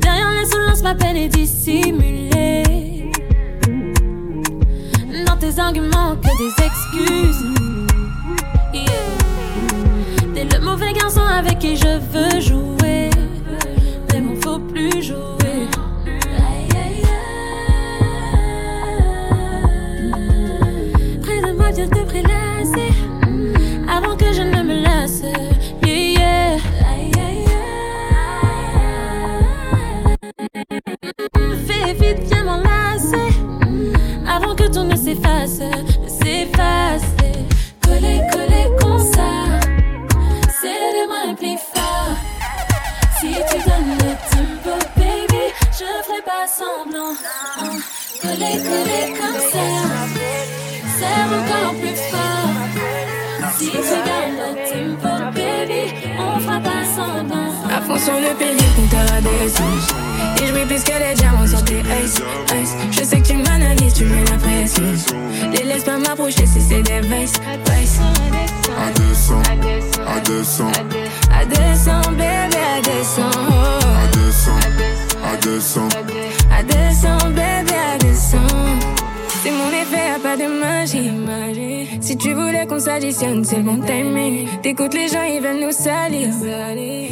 Derrière 0.00 0.32
l'insolence, 0.32 0.82
ma 0.82 0.94
peine 0.94 1.16
est 1.16 1.28
dissimulée. 1.28 3.10
Dans 5.26 5.36
tes 5.38 5.58
arguments, 5.58 6.16
que 6.16 6.32
des 6.36 6.52
excuses. 6.62 7.44
Yeah. 8.74 8.84
T'es 10.34 10.44
le 10.44 10.60
mauvais 10.62 10.92
garçon 10.92 11.22
avec 11.22 11.58
qui 11.58 11.76
je 11.76 11.98
veux 12.12 12.40
jouer. 12.40 12.75
S'efface, 35.46 35.98
ne 35.98 36.08
s'efface. 36.08 37.02
Coller, 37.82 38.20
coller 38.32 38.68
comme 38.80 38.98
ça. 38.98 39.60
C'est 40.60 40.92
le 40.96 41.56
fort. 41.74 42.16
Si 43.20 43.28
tu 43.28 43.58
donnes 43.68 43.94
le 43.98 44.12
tempo, 44.30 44.74
baby, 44.96 45.44
je 45.72 45.88
ferai 46.04 46.22
pas 46.24 46.46
semblant. 46.46 47.14
Coller, 48.20 48.58
coller 48.68 49.06
comme 49.18 49.40
ça. 49.52 49.66
C'est 50.98 51.20
encore 51.36 51.74
plus 51.80 51.98
fort. 52.10 52.52
Si 53.56 53.70
tu 53.70 53.96
donnes 54.08 54.36
le 54.42 54.50
tempo, 54.68 55.12
baby, 55.34 55.94
on 56.18 56.40
fera 56.40 56.60
pas 56.60 56.84
semblant. 56.84 57.55
Fond 57.86 57.98
sur 57.98 58.14
le 58.14 58.34
pilier, 58.36 58.68
compteur 58.74 59.06
à 59.16 59.20
descente. 59.20 59.94
Et 60.42 60.46
je 60.46 60.52
brille 60.52 60.66
plus 60.66 60.82
que 60.82 60.92
les 60.98 61.14
diamants 61.14 61.46
sur 61.46 61.62
tes 61.64 61.80
ice, 61.80 62.20
ice. 62.60 62.74
Je 62.90 63.04
sais 63.04 63.20
que 63.20 63.26
tu 63.28 63.36
m'analyses, 63.36 63.94
tu 63.94 64.04
mets 64.04 64.24
la 64.24 64.36
pression. 64.36 64.82
Les 65.52 65.64
laisse 65.64 65.84
pas 65.84 65.96
m'approcher 65.98 66.46
si 66.46 66.60
c'est 66.60 66.82
des 66.82 67.00
vices, 67.00 67.34
vices. 67.66 68.00
À 68.76 68.90
200, 68.92 69.34
à 70.06 70.20
200, 70.20 70.64
À 71.32 71.44
200, 71.44 72.00
bébé, 72.10 72.58
à 72.76 72.82
200. 72.82 73.22
à 73.22 74.06
200, 74.12 74.50
à 75.32 75.36
200. 75.36 75.80
À 76.58 76.62
200, 76.62 77.28
bébé, 77.30 77.74
à 77.94 77.98
200. 77.98 78.95
C'est 79.46 79.52
mon 79.52 79.68
effet, 79.68 80.08
y'a 80.08 80.18
pas 80.18 80.36
de 80.36 80.48
magie. 80.48 81.08
Si 82.00 82.16
tu 82.16 82.34
voulais 82.34 82.66
qu'on 82.66 82.80
s'additionne, 82.80 83.44
c'est 83.44 83.60
bon 83.60 83.78
timing. 83.80 84.48
T'écoutes 84.60 84.92
les 84.92 85.06
gens, 85.06 85.22
ils 85.22 85.40
veulent 85.40 85.64
nous 85.64 85.70
salir. 85.70 86.30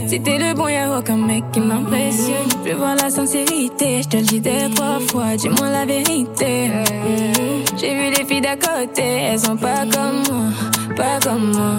Si 0.08 0.20
t'es 0.20 0.38
le 0.38 0.52
bon, 0.52 0.66
y'a 0.66 0.98
aucun 0.98 1.16
mec 1.16 1.44
qui 1.52 1.60
m'impressionne. 1.60 2.48
Je 2.64 2.70
veux 2.70 2.76
voir 2.76 2.96
la 2.96 3.08
sincérité, 3.08 4.02
je 4.02 4.08
te 4.08 4.16
le 4.16 4.24
dis 4.24 4.40
des 4.40 4.68
trois 4.74 4.98
fois, 4.98 5.36
dis-moi 5.36 5.70
la 5.70 5.84
vérité. 5.84 6.70
Mm. 6.70 7.78
J'ai 7.78 7.94
vu 7.94 8.10
les 8.10 8.24
filles 8.24 8.40
d'à 8.40 8.56
côté, 8.56 9.04
elles 9.30 9.38
sont 9.38 9.56
pas 9.56 9.84
comme 9.92 10.24
moi, 10.28 10.94
pas 10.96 11.20
comme 11.22 11.52
moi. 11.52 11.76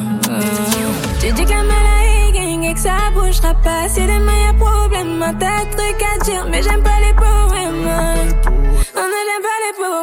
Tu 1.20 1.34
dis 1.34 1.44
que 1.44 1.50
la 1.50 2.66
et 2.70 2.74
que 2.74 2.80
ça 2.80 3.12
bougera 3.14 3.54
pas. 3.56 3.90
Si 3.90 4.00
demain 4.00 4.40
y'a 4.46 4.54
problème, 4.54 5.20
t'as 5.38 5.66
truc 5.66 6.02
à 6.02 6.24
dire, 6.24 6.48
mais 6.50 6.62
j'aime 6.62 6.82
pas 6.82 7.00
les 7.06 7.14
poèmes. 7.14 7.90
On 8.96 9.08
ne 9.12 9.22
l'aime 9.28 9.44
pas 9.44 9.60
les 9.66 9.74
poèmes. 9.78 9.95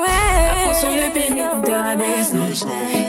Pénis 1.11 1.45
de 1.65 1.71
la 1.71 1.97
baisse. 1.97 2.33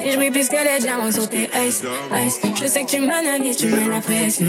Et 0.05 0.12
je 0.12 0.31
plus 0.31 0.50
que 0.50 0.55
les 0.55 0.79
diamants 0.79 1.12
sur 1.12 1.29
tes 1.29 1.50
ice, 1.67 1.83
ice. 2.25 2.39
Je 2.62 2.67
sais 2.67 2.83
que 2.83 2.89
tu 2.89 3.00
m'analyses, 3.00 3.57
tu 3.57 3.67
mets 3.67 3.88
la 3.89 4.01
pression. 4.01 4.45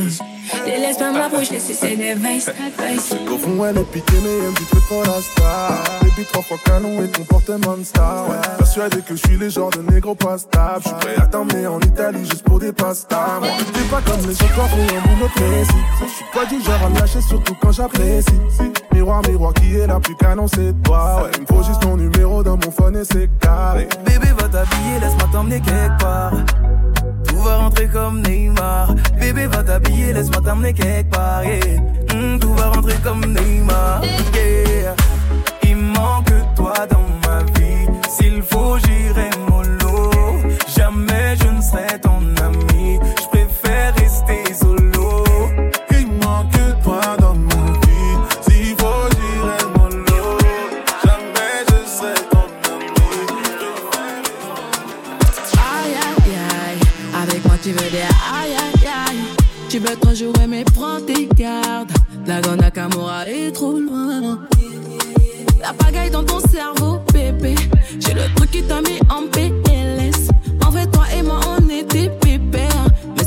Les 0.66 0.78
laisse 0.78 0.98
pas 0.98 1.10
m'approcher 1.10 1.58
si 1.58 1.74
c'est 1.74 1.96
des 1.96 2.14
vices, 2.14 2.50
vices. 2.78 3.14
Au 3.32 3.38
fond, 3.38 3.64
elle 3.64 3.78
est 3.78 3.84
piquée, 3.84 4.12
mais 4.22 4.38
elle 4.38 4.50
me 4.50 4.56
dit 4.56 4.86
trop 4.86 5.02
la 5.02 5.20
star. 5.20 5.84
Baby, 6.02 6.24
trois 6.30 6.42
fois 6.42 6.58
canon 6.64 7.02
et 7.02 7.08
comportement 7.10 7.76
de 7.76 7.84
star. 7.84 8.28
Ouais. 8.28 8.36
Persuadé 8.58 8.98
que 8.98 9.16
je 9.16 9.26
suis 9.26 9.36
le 9.36 9.48
genre 9.48 9.70
de 9.70 9.80
négro 9.90 10.14
pas 10.14 10.36
stable. 10.36 10.82
Je 10.84 10.88
suis 10.88 10.98
prêt 10.98 11.16
à 11.16 11.26
t'emmener 11.26 11.66
en 11.66 11.80
Italie 11.80 12.24
juste 12.24 12.42
pour 12.42 12.58
des 12.58 12.72
pastas. 12.72 13.38
Moi, 13.40 13.48
t'es 13.72 13.80
pas 13.90 14.02
comme 14.02 14.20
les 14.26 14.34
autres, 14.34 14.76
mais 14.76 14.98
en 14.98 15.16
mon 15.16 15.24
autre 15.24 15.42
récit. 15.56 15.72
Je 16.02 16.06
suis 16.06 16.24
pas 16.32 16.44
du 16.44 16.60
genre 16.62 16.84
à 16.84 16.90
me 16.90 16.98
lâcher, 17.00 17.20
surtout 17.22 17.54
quand 17.60 17.72
j'apprécie. 17.72 18.28
Miroir, 18.92 19.22
miroir, 19.26 19.54
qui 19.54 19.76
est 19.76 19.86
la 19.86 19.98
plus 19.98 20.16
canon, 20.16 20.46
c'est 20.46 20.74
toi. 20.82 21.22
Ouais, 21.22 21.30
il 21.36 21.42
me 21.42 21.46
faut 21.46 21.62
juste 21.62 21.80
ton 21.80 21.96
numéro 21.96 22.42
dans 22.42 22.56
mon 22.56 22.70
phone 22.70 22.96
et 22.96 23.04
c'est 23.04 23.28
Bébé 24.04 24.28
va 24.38 24.48
t'habiller, 24.48 25.00
laisse-moi 25.00 25.28
t'emmener 25.32 25.60
quelque 25.60 25.98
part. 25.98 26.32
Tout 27.26 27.36
va 27.38 27.56
rentrer 27.56 27.88
comme 27.88 28.20
Neymar. 28.22 28.94
Bébé 29.18 29.46
va 29.46 29.62
t'habiller, 29.62 30.12
laisse-moi 30.12 30.40
t'emmener 30.42 30.72
quelque 30.72 31.10
part. 31.10 31.44
yeah. 31.44 31.80
Mm, 32.14 32.38
tout 32.38 32.54
va 32.54 32.70
rentrer 32.70 32.96
comme 33.02 33.20
Neymar. 33.24 34.02
Il 35.62 35.76
manque 35.76 36.32
toi 36.54 36.74
dans 36.90 37.28
ma 37.28 37.42
vie. 37.58 37.88
S'il 38.08 38.42
faut, 38.42 38.76
j'irai 38.78 39.30
aïe 57.78 58.54
aïe 58.54 58.86
aïe. 58.86 59.18
Tu 59.68 59.78
veux 59.78 59.96
trop 59.96 60.14
jouer 60.14 60.46
mais 60.48 60.64
prends 60.64 61.00
tes 61.00 61.26
gardes. 61.34 61.92
La 62.26 62.40
grande 62.40 62.60
Nakamura 62.60 63.28
est 63.28 63.52
trop 63.52 63.78
loin. 63.78 64.40
La 65.60 65.72
pagaille 65.72 66.10
dans 66.10 66.24
ton 66.24 66.40
cerveau, 66.40 67.00
bébé. 67.12 67.54
J'ai 67.98 68.14
le 68.14 68.34
truc 68.36 68.50
qui 68.50 68.62
t'a 68.62 68.80
mis 68.80 69.00
en 69.10 69.26
PLS. 69.30 70.28
En 70.64 70.70
vrai, 70.70 70.86
toi 70.86 71.04
et 71.16 71.22
moi, 71.22 71.40
on 71.58 71.68
était 71.68 72.10
pépères. 72.20 72.86
Mais 73.16 73.24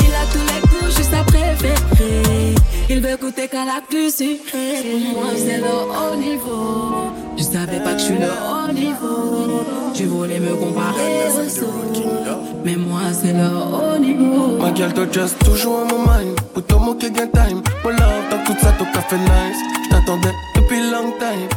Il 0.00 0.12
a 0.12 0.24
tous 0.32 0.38
les 0.38 0.60
goûts, 0.68 0.96
juste 0.96 1.14
à 1.14 1.22
préférer. 1.22 2.54
Il 2.88 3.00
veut 3.00 3.16
goûter 3.16 3.48
qu'à 3.48 3.64
la 3.64 3.80
plus 3.88 4.14
sucrée. 4.14 4.82
Moi, 5.12 5.26
c'est 5.36 5.58
le 5.58 5.64
haut 5.64 6.16
niveau. 6.16 7.12
Je 7.36 7.42
savais 7.42 7.80
pas 7.80 7.92
que 7.92 7.98
je 7.98 8.04
suis 8.04 8.18
le 8.18 8.26
haut 8.26 8.72
niveau. 8.72 9.64
Tu 9.94 10.04
voulais 10.04 10.40
me 10.40 10.54
comparer 10.54 11.28
aux 11.32 11.58
autres. 11.64 12.38
Mais 12.64 12.76
moi, 12.76 13.00
c'est 13.12 13.32
le 13.32 13.46
haut 13.46 13.98
niveau. 13.98 14.58
Ma 14.58 14.70
gueule 14.70 14.92
doit 14.92 15.10
just 15.12 15.38
toujours 15.44 15.80
à 15.80 15.84
mon 15.84 15.98
mind. 16.00 16.40
Pour 16.52 16.64
ton 16.64 16.80
moquer 16.80 17.10
gain 17.10 17.28
time. 17.28 17.62
Pour 17.82 17.90
love, 17.90 18.24
dans 18.30 18.44
tout 18.44 18.58
ça, 18.60 18.72
ton 18.72 18.84
café 18.86 19.16
nice. 19.16 19.58
J't'attendais 19.86 20.34
depuis 20.54 20.80
long 20.90 21.12
time 21.18 21.48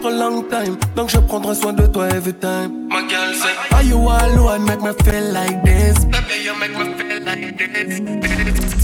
for 0.00 0.10
long 0.10 0.42
time. 0.48 0.76
Donc 0.96 1.10
je 1.10 1.18
prendrai 1.18 1.54
soin 1.54 1.72
de 1.72 1.86
toi 1.86 2.08
every 2.08 2.34
time. 2.34 2.88
My 2.88 3.02
girl 3.08 3.34
say, 3.34 3.52
Are 3.72 3.82
you 3.82 3.98
alone? 3.98 4.64
Make 4.64 4.80
me 4.80 4.92
feel 5.04 5.32
like 5.32 5.62
this. 5.64 6.04
Baby, 6.04 6.44
you 6.44 6.54
make 6.58 6.76
me 6.76 6.94
feel 6.94 7.07
like 7.28 7.58
this. 7.58 8.00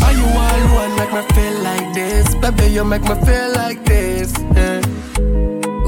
Are 0.02 0.12
you 0.12 0.26
alone? 0.26 0.92
Make 0.98 1.12
me 1.16 1.22
feel 1.34 1.56
like 1.62 1.88
this. 1.94 2.34
Baby, 2.42 2.66
you 2.74 2.84
make 2.84 3.02
me 3.02 3.16
feel 3.26 3.50
like 3.54 3.84
this. 3.84 4.32
Yeah. 4.56 4.80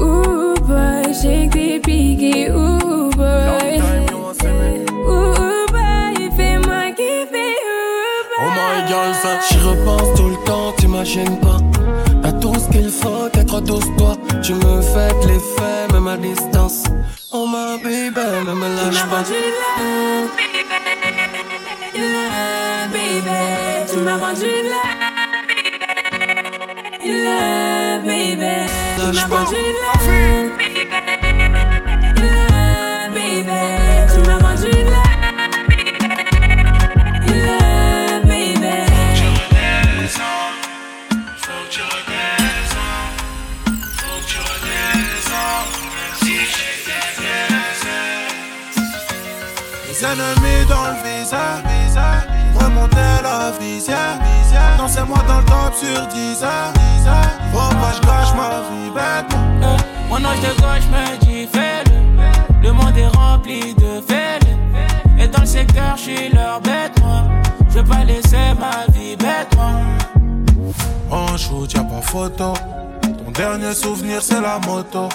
Ooh 0.01 0.55
boy, 0.67 1.13
shake 1.13 1.51
the 1.51 1.79
piqué. 1.85 2.49
Ooh 2.49 3.11
boy. 3.11 3.69
Ooh 5.11 5.65
boy, 5.73 6.15
fais-moi 6.37 6.91
kiffer. 6.97 7.53
Ooh 7.69 8.23
boy. 8.29 8.43
Oh 8.43 8.49
my 8.57 8.77
girl, 8.89 9.13
ça, 9.21 9.31
j'y 9.47 9.59
repense 9.59 10.09
tout 10.17 10.29
le 10.29 10.39
temps, 10.45 10.71
t'imagines 10.77 11.37
pas. 11.39 11.59
T'as 12.23 12.33
tout 12.33 12.55
ce 12.55 12.67
qu'il 12.69 12.89
faut, 12.89 13.27
être 13.33 13.61
douce 13.61 13.89
toi. 13.97 14.15
Tu 14.41 14.53
me 14.53 14.81
fais 14.81 15.13
l'effet, 15.27 15.93
même 15.93 16.07
à 16.07 16.17
distance. 16.17 16.83
Oh 17.39 17.45
my 17.45 17.77
baby, 17.83 18.25
ne 18.47 18.53
me 18.55 18.67
lâche 18.75 19.05
pas. 19.11 19.21
Tu 19.23 19.35
baby. 22.93 23.39
Tu 23.87 23.97
m'as 23.99 24.17
rendu 24.17 24.53
là, 24.71 24.83
baby. 25.47 25.77
Là, 27.25 27.99
baby. 27.99 28.53
Tu 28.95 29.05
m'as 29.13 29.27
rendu 29.27 29.61
baby. 30.57 30.87
Là, 31.51 31.76
ennemis 50.19 50.65
dans 50.67 50.87
le 50.91 50.97
visage, 51.03 51.63
remonter 52.59 53.21
la 53.23 53.51
visière. 53.59 54.17
Dansez-moi 54.77 55.17
dans 55.27 55.39
le 55.39 55.45
top 55.45 55.73
sur 55.75 56.07
10 56.07 56.43
heures. 56.43 56.73
Faut 57.53 57.75
pas 57.75 57.93
je 57.95 58.01
gâche 58.01 58.33
ma 58.35 58.61
vie 58.69 58.91
bête. 58.93 59.37
Mon 60.09 60.17
ange 60.17 60.41
de 60.41 60.61
gauche 60.61 60.87
me 60.91 61.17
dit 61.25 61.47
fais-le. 61.47 62.63
Le 62.63 62.71
monde 62.71 62.97
est 62.97 63.07
rempli 63.07 63.73
de 63.75 64.01
fêles. 64.07 64.39
Et 65.19 65.27
dans 65.27 65.41
le 65.41 65.45
secteur, 65.45 65.95
je 65.97 66.01
suis 66.01 66.29
leur 66.29 66.61
bête, 66.61 66.99
moi. 67.01 67.23
Je 67.69 67.79
veux 67.79 67.83
pas 67.83 68.03
laisser 68.03 68.53
ma 68.59 68.91
vie 68.93 69.15
bête, 69.15 69.55
moi. 69.55 69.71
En 71.09 71.37
shoot, 71.37 71.71
y'a 71.73 71.83
pas 71.83 72.01
photo. 72.01 72.53
Ton 73.01 73.31
dernier 73.31 73.73
souvenir, 73.73 74.21
c'est 74.21 74.41
la 74.41 74.59
moto. 74.59 75.09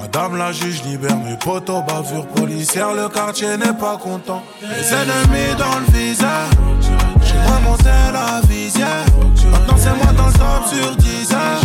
Madame 0.00 0.36
la 0.38 0.50
juge 0.50 0.82
libère 0.84 1.16
mes 1.18 1.36
potos. 1.36 1.82
Bavure 1.86 2.26
policière, 2.28 2.94
le 2.94 3.08
quartier 3.08 3.56
n'est 3.56 3.74
pas 3.74 3.98
content. 3.98 4.42
Les 4.62 4.92
ennemis 4.92 5.54
dans 5.58 5.78
le 5.78 5.98
visage. 5.98 6.50
J'ai 7.22 7.38
remonté 7.52 7.90
la 8.12 8.40
visière. 8.48 9.04
Maintenant, 9.52 9.76
c'est 9.76 9.94
moi 9.94 10.12
dans 10.16 10.26
le 10.26 10.32
top 10.32 10.66
sur 10.68 10.96
10 10.96 11.32
heures. 11.32 11.60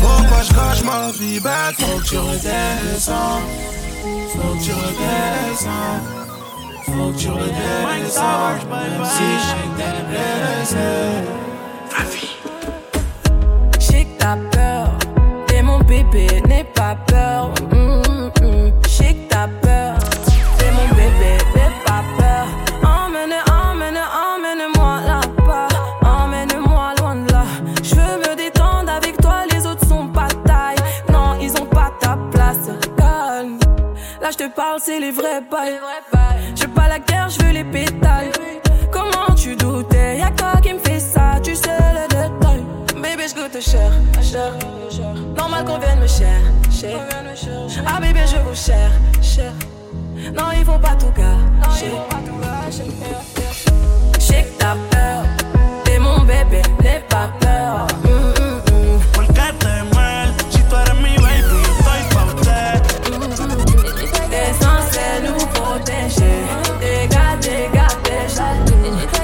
Pourquoi 0.00 0.42
je 0.42 0.52
cache 0.52 0.84
ma 0.84 1.10
vie? 1.12 1.40
Bête? 1.40 1.76
Faut 1.78 1.98
que 1.98 2.04
tu 2.04 2.18
redescends. 2.18 3.40
Faut 4.32 4.54
que 4.54 4.64
tu 4.64 4.72
redescends. 4.72 6.00
Faut 6.86 7.12
que 7.12 7.18
tu 7.18 7.28
redescends. 7.28 8.56
Si 9.04 9.24
je 9.38 9.46
sais 9.46 9.64
que 9.76 10.49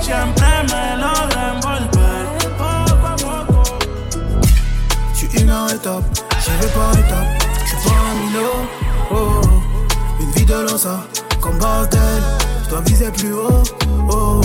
Siempre 0.07 0.47
me 0.71 0.97
lo 1.03 1.13
envolver. 1.47 2.25
Poco 2.57 3.07
a 3.07 3.17
poco. 3.17 3.63
Je 5.13 5.19
suis 5.19 5.41
inarrêtable, 5.41 6.05
j'y 6.43 6.51
vais 6.61 6.73
par 6.77 6.93
étapes. 6.93 7.43
Je 7.65 7.67
suis 7.67 7.89
pas 7.89 7.99
un 8.11 8.15
minot, 8.21 8.69
oh. 9.11 9.41
Une 10.21 10.31
vie 10.31 10.45
de 10.45 10.55
l'osa, 10.55 11.01
comme 11.41 11.59
bordel. 11.59 12.23
Je 12.63 12.71
dois 12.71 12.83
viser 12.83 13.11
plus 13.11 13.33
haut, 13.33 13.65
oh. 14.09 14.41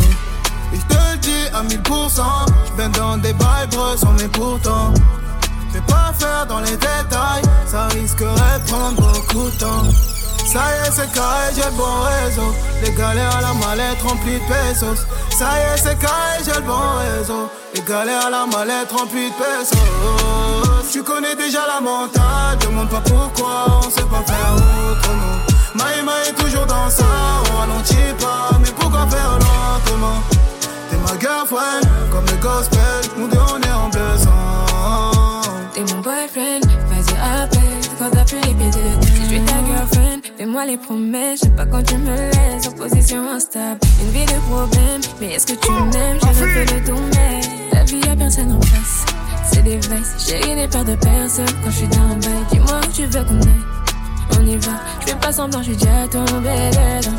Je 0.73 0.79
te 0.79 0.93
le 0.95 1.17
dis 1.19 1.45
à 1.53 1.61
1000%. 1.61 2.23
Je 2.65 2.77
baigne 2.77 2.91
dans 2.93 3.17
des 3.17 3.33
vibes 3.33 3.97
sans 3.97 4.13
mais 4.13 4.29
pourtant. 4.29 4.91
Je 5.69 5.73
vais 5.75 5.85
pas 5.85 6.11
faire 6.17 6.47
dans 6.47 6.61
les 6.61 6.71
détails, 6.71 7.43
ça 7.67 7.85
risquerait 7.89 8.59
de 8.65 8.67
prendre 8.67 8.95
beaucoup 8.99 9.47
de 9.47 9.59
temps. 9.59 10.10
Ça 10.51 10.59
y 10.59 10.85
est, 10.85 10.91
c'est 10.91 11.09
carré, 11.13 11.47
j'ai 11.55 11.63
le 11.63 11.71
bon 11.77 12.01
réseau. 12.03 12.53
Les 12.83 12.91
galères 12.91 13.37
à 13.37 13.41
la 13.41 13.53
mallette 13.53 14.01
remplie 14.01 14.33
de 14.33 14.39
pesos. 14.39 15.05
Ça 15.29 15.47
y 15.57 15.73
est, 15.73 15.77
c'est 15.77 15.97
carré, 15.97 16.43
j'ai 16.43 16.51
le 16.51 16.67
bon 16.67 16.73
réseau. 16.99 17.49
Les 17.73 17.81
galères 17.81 18.25
à 18.25 18.29
la 18.29 18.45
mallette 18.45 18.91
remplie 18.91 19.29
de 19.29 19.35
pesos. 19.35 20.91
Tu 20.91 21.03
connais 21.03 21.35
déjà 21.35 21.59
la 21.73 21.79
mentale, 21.79 22.57
demande 22.59 22.89
pas 22.89 22.99
pourquoi, 22.99 23.79
on 23.79 23.89
sait 23.89 24.01
pas 24.01 24.23
faire 24.27 24.53
autrement. 24.91 25.39
Maïma 25.73 26.11
est 26.27 26.33
toujours 26.33 26.65
dans 26.65 26.89
ça, 26.89 27.05
on 27.49 27.57
ralentit 27.59 28.13
pas, 28.19 28.49
mais 28.59 28.71
pourquoi 28.77 29.07
faire 29.07 29.39
lentement? 29.39 30.21
T'es 30.89 30.97
ma 30.97 31.17
girlfriend, 31.17 31.79
comme 32.11 32.25
le 32.25 32.35
gospel, 32.43 33.01
nous 33.17 33.29
deux 33.29 33.39
on 33.39 33.61
est 33.61 33.71
en 33.71 33.87
bleu 33.87 34.17
sang. 34.17 35.41
T'es 35.73 35.93
mon 35.93 36.01
boyfriend, 36.01 36.67
vas-y 36.89 37.15
appelle 37.15 37.79
quand 37.97 38.09
t'as 38.11 38.25
plus 38.25 38.41
les 38.41 38.53
pieds 38.53 38.69
dedans. 38.69 39.00
Fais-moi 40.41 40.65
les 40.65 40.77
promesses. 40.77 41.41
Je 41.41 41.45
sais 41.45 41.51
pas 41.51 41.65
quand 41.67 41.83
tu 41.83 41.95
me 41.97 42.15
laisses 42.15 42.67
en 42.67 42.71
position 42.71 43.29
instable. 43.29 43.79
Une 44.01 44.09
vie 44.09 44.25
de 44.25 44.39
problème, 44.49 45.01
mais 45.19 45.33
est-ce 45.33 45.45
que 45.45 45.53
tu 45.53 45.71
m'aimes? 45.71 46.17
J'ai 46.19 46.29
refait 46.29 46.65
le 46.65 46.81
domaine. 46.81 47.43
La 47.71 47.83
vie 47.83 47.99
y'a 47.99 48.15
personne 48.15 48.51
en 48.51 48.61
face. 48.61 49.05
C'est 49.51 49.61
des 49.61 49.77
vices, 49.77 50.15
j'ai 50.27 50.55
des 50.55 50.67
peur 50.67 50.83
de 50.83 50.95
personne 50.95 51.45
quand 51.63 51.69
je 51.69 51.77
suis 51.77 51.87
dans 51.89 52.07
le 52.09 52.15
bail. 52.15 52.45
Dis-moi 52.51 52.79
où 52.83 52.91
tu 52.91 53.05
veux 53.05 53.23
qu'on 53.23 53.41
aille. 53.41 53.65
On 54.39 54.45
y 54.45 54.57
va, 54.57 54.71
je 55.01 55.07
fais 55.07 55.15
pas 55.15 55.31
semblant, 55.31 55.59
je 55.59 55.73
suis 55.73 55.75
déjà 55.75 56.07
tombé 56.09 56.49
dedans. 56.71 57.17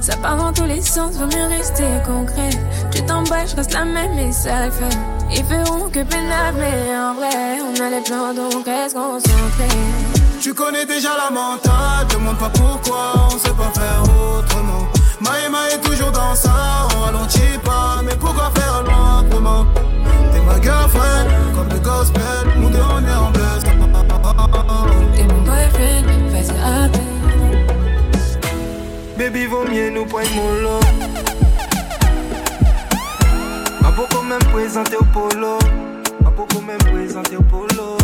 Ça 0.00 0.16
part 0.16 0.36
dans 0.36 0.52
tous 0.52 0.64
les 0.64 0.80
sens, 0.80 1.16
vaut 1.16 1.26
mieux 1.26 1.48
rester 1.48 1.84
concret. 2.06 2.50
Tu 2.92 3.02
t'emballes, 3.02 3.48
je 3.48 3.56
reste 3.56 3.74
la 3.74 3.84
même 3.84 4.18
et 4.18 4.32
ça 4.32 4.66
le 4.66 4.70
fait. 4.70 4.96
Ils 5.32 5.44
feront 5.44 5.90
que 5.90 6.02
pénal, 6.02 6.54
mais 6.58 6.96
en 6.96 7.14
vrai, 7.14 7.60
on 7.60 7.82
a 7.82 7.90
les 7.90 8.02
plans 8.02 8.32
donc 8.32 8.64
reste 8.64 8.94
concentré. 8.94 10.13
Tu 10.44 10.52
connais 10.52 10.84
déjà 10.84 11.08
la 11.16 11.30
mentale, 11.30 12.06
demande 12.12 12.36
pas 12.36 12.50
pourquoi, 12.50 13.14
on 13.28 13.38
sait 13.38 13.48
pas 13.48 13.72
faire 13.72 14.02
autrement. 14.02 14.86
Maïma 15.18 15.70
est 15.70 15.80
toujours 15.80 16.10
dans 16.12 16.34
ça, 16.34 16.86
on 16.94 17.00
ralentit 17.00 17.58
pas, 17.64 18.02
mais 18.04 18.14
pourquoi 18.14 18.50
faire 18.54 18.82
lentement? 18.82 19.64
T'es 20.30 20.40
ma 20.42 20.60
girlfriend, 20.60 21.28
comme 21.54 21.70
le 21.70 21.78
gospel, 21.78 22.22
nous 22.58 22.68
deux 22.68 22.76
on 22.78 23.02
est 23.06 23.14
en 23.14 23.30
bleu. 23.30 23.42
T'es 25.16 25.22
mon 25.22 25.40
boyfriend, 25.40 26.04
vas-y 26.28 26.50
appelle. 26.60 27.00
Baby, 29.16 29.46
vaut 29.46 29.64
mieux 29.64 29.88
nous 29.88 30.04
prendre 30.04 30.28
mon 30.36 30.52
lot. 30.60 30.80
beaucoup 33.96 34.22
même 34.26 34.44
présenté 34.52 34.96
au 34.96 35.04
polo. 35.04 35.58
Pas 36.22 36.30
beaucoup 36.36 36.60
même 36.60 36.76
présenté 36.92 37.38
au 37.38 37.42
polo. 37.42 37.96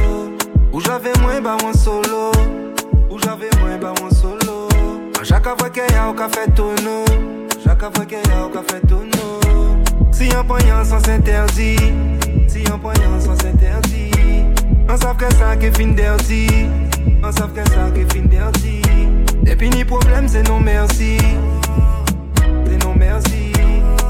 Où 0.73 0.81
j'avais 0.81 1.13
moins 1.21 1.41
bah 1.41 1.57
en 1.65 1.73
solo. 1.73 2.31
Où 3.11 3.19
j'avais 3.19 3.51
moins 3.61 3.77
bah 3.79 3.93
en 4.03 4.15
solo. 4.15 4.69
Chaque 5.23 5.45
fois 5.45 5.71
qu'il 5.71 5.83
y 5.83 5.97
a 5.97 6.09
au 6.09 6.15
café 6.15 6.51
tonneau. 6.55 7.05
Chaque 7.65 7.81
fois 7.81 8.07
qu'il 8.07 8.19
y 8.19 8.33
a 8.33 8.47
au 8.47 8.49
café 8.49 8.81
tonneau. 8.87 9.41
Si 10.13 10.33
un 10.33 10.45
poignant 10.45 10.85
sans 10.85 11.01
s'interdit. 11.01 11.77
Si 12.47 12.65
un 12.73 12.79
poignant 12.79 13.19
sans 13.21 13.37
s'interdit. 13.37 14.11
On 14.89 14.97
savent 14.97 15.17
que 15.17 15.35
ça 15.35 15.57
qui 15.57 15.71
fin 15.71 15.93
dirty. 15.93 16.47
On 17.23 17.33
savent 17.33 17.53
que 17.53 17.69
ça 17.71 17.91
qui 17.95 18.03
fin 18.03 18.27
dirty. 18.27 18.83
Et 19.47 19.57
puis 19.57 19.71
ni 19.71 19.85
problème, 19.85 20.29
c'est 20.29 20.49
non 20.49 20.61
merci. 20.61 21.19
C'est 22.67 22.85
non 22.85 22.95
merci. 22.97 23.53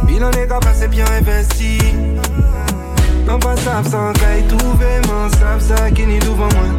Bilan 0.07 0.31
est 0.33 0.47
capable, 0.47 0.75
c'est 0.75 0.89
bien 0.89 1.07
investi. 1.19 1.79
Nan 3.31 3.39
pa 3.39 3.55
sap 3.63 3.85
san 3.87 4.13
ka 4.19 4.29
yi 4.35 4.43
touve 4.51 4.91
man 5.07 5.31
Sap 5.39 5.61
sa 5.63 5.77
ki 5.95 6.05
ni 6.05 6.19
douvan 6.19 6.51
mwen. 6.55 6.73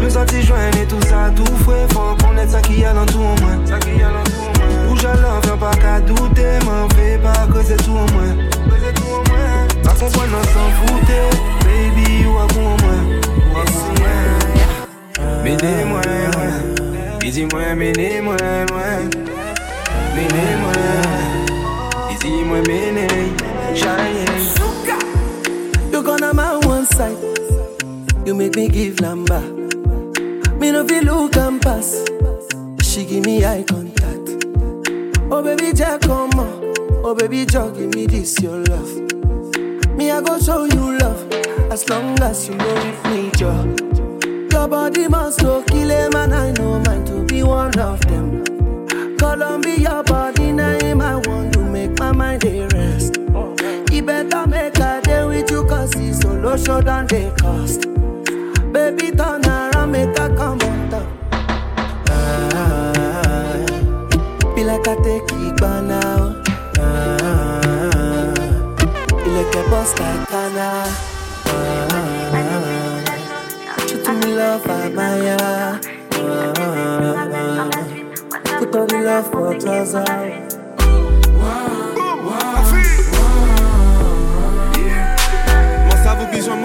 Nou 0.00 0.10
sati 0.10 0.40
jwen 0.42 0.74
e 0.74 0.86
tou 0.90 0.98
sa 1.06 1.20
tou 1.38 1.60
fwe 1.60 1.76
Fok 1.92 2.18
konet 2.22 2.50
sa 2.50 2.58
ki 2.66 2.80
yalan 2.80 3.06
tou 3.12 3.22
an 3.30 3.36
mwen. 3.44 3.62
Ou 4.88 4.96
jalan 4.98 5.38
vyan 5.46 5.60
pa 5.62 5.70
ka 5.78 5.92
doute 6.08 6.48
Man 6.66 6.90
ve 6.96 7.06
pa 7.22 7.36
kweze 7.52 7.78
tou 7.84 8.02
an 8.02 8.10
mwen. 8.16 8.42
Pa 9.86 9.94
konpon 10.02 10.34
nan 10.34 10.50
san 10.50 10.74
foute 10.80 11.20
Baby 11.62 12.26
ou 12.26 12.42
akou 12.42 12.66
an 12.66 12.78
mwen. 12.82 13.04
Mene 15.46 15.72
mwen 15.94 17.22
Izi 17.22 17.46
mwen 17.52 17.78
mene 17.84 18.10
mwen 18.26 19.14
Mene 20.18 20.44
mwen 20.66 21.50
Izi 22.16 22.34
mwen 22.50 22.66
mene. 22.66 23.06
Chayen 23.78 24.65
You 25.92 26.02
gonna 26.02 26.32
my 26.34 26.56
one 26.58 26.86
side. 26.86 27.16
You 28.26 28.34
make 28.34 28.56
me 28.56 28.68
give 28.68 29.00
number. 29.00 29.40
Me 30.58 30.70
no 30.72 30.86
feel 30.86 31.04
look 31.04 31.36
and 31.36 31.60
pass. 31.60 32.04
She 32.82 33.04
give 33.04 33.24
me 33.24 33.44
eye 33.44 33.64
contact. 33.64 34.44
Oh 35.30 35.42
baby, 35.42 35.72
Jack, 35.72 36.02
come 36.02 36.30
on. 36.38 36.74
Oh 37.04 37.14
baby, 37.14 37.44
Jack, 37.46 37.74
give 37.74 37.94
me 37.94 38.06
this 38.06 38.40
your 38.40 38.58
love. 38.64 38.92
Me 39.96 40.10
I 40.10 40.20
go 40.20 40.38
show 40.38 40.64
you 40.64 40.98
love 40.98 41.32
as 41.70 41.88
long 41.88 42.18
as 42.20 42.48
you 42.48 42.54
know 42.56 42.74
with 42.74 43.04
me, 43.06 43.30
Joe. 43.36 43.76
Your 44.50 44.68
body 44.68 45.08
must 45.08 45.40
go 45.40 45.62
kill 45.62 45.90
him, 45.90 46.14
and 46.14 46.34
I 46.34 46.50
know 46.52 46.80
mine 46.80 47.04
to 47.06 47.24
be 47.24 47.42
one 47.42 47.78
of 47.78 48.00
them. 48.06 48.44
Columbia 49.16 49.78
your 49.78 50.02
body 50.02 50.52
name 50.52 51.00
I 51.00 51.16
want 51.16 51.52
to 51.54 51.60
make 51.60 51.98
my 51.98 52.12
mind 52.12 52.44
a 52.44 52.66
rest. 52.68 53.16
You 53.92 54.02
better 54.02 54.46
make 54.46 54.78
a 54.78 55.00
with 55.36 55.50
you 55.50 55.64
cause 55.64 55.94
it's 55.96 56.20
solo 56.20 56.56
show 56.56 56.80
than 56.80 57.06
they 57.06 57.30
cost. 57.38 57.82
Baby, 58.72 59.10
turn 59.12 59.44
around, 59.44 59.90
make 59.90 60.18
a 60.18 60.28
come 60.34 60.60
on 60.60 60.90
top. 60.90 61.06
Ah, 62.08 63.66
be 64.54 64.64
like 64.64 64.88
I 64.88 64.94
take 65.04 65.32
it 65.32 65.60
by 65.60 65.80
now. 65.82 66.42
Ah, 66.78 68.32
be 69.24 69.30
like 69.36 69.54
a 69.54 69.62
boss 69.70 69.92
like 70.00 70.32
Anna. 70.32 70.68
Ah, 71.48 72.38
you 73.90 73.98
to 74.04 74.12
me 74.20 74.34
love, 74.34 74.66
admire. 74.66 75.36
Ah, 76.12 76.40
put 78.58 78.74
all 78.74 78.86
the 78.86 78.98
love 79.04 79.30
for 79.30 79.58
trousers. 79.58 80.45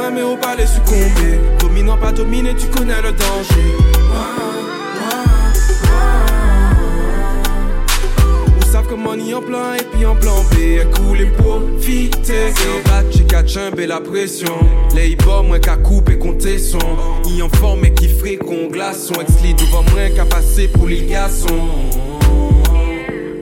Moi 0.02 0.12
mais 0.12 0.24
au 0.24 0.36
palais 0.36 0.66
succomber 0.66 1.40
Dominant 1.60 1.98
pas 1.98 2.12
dominé 2.12 2.56
tu 2.56 2.68
connais 2.68 3.02
le 3.02 3.12
danger. 3.12 3.76
Ou 8.58 8.72
savent 8.72 8.88
que 8.88 8.96
money 8.96 9.34
en 9.34 9.42
plan 9.42 9.74
et 9.78 9.84
puis 9.84 10.06
en 10.06 10.16
plan 10.16 10.44
B. 10.52 10.82
Cool 10.96 11.22
et 11.22 11.26
profiter. 11.26 12.54
C'est 12.56 12.90
bat 12.90 13.04
j'ai 13.12 13.24
qu'à 13.24 13.46
chumber 13.46 13.88
la 13.88 14.00
pression. 14.00 14.58
Les 14.96 15.10
hip 15.10 15.24
moins 15.46 15.60
qu'à 15.60 15.76
couper 15.78 16.18
compter 16.18 16.58
son. 16.58 16.80
Y 17.28 17.42
en 17.42 17.50
forme 17.50 17.86
et 17.86 17.94
qui 17.94 18.10
qu'on 18.38 18.68
glaçon. 18.70 19.14
Ex-lit 19.22 19.54
devant 19.54 19.84
moins 19.92 20.10
qu'à 20.16 20.26
passer 20.26 20.68
pour 20.68 20.88
les 20.88 21.06
garçons. 21.06 21.70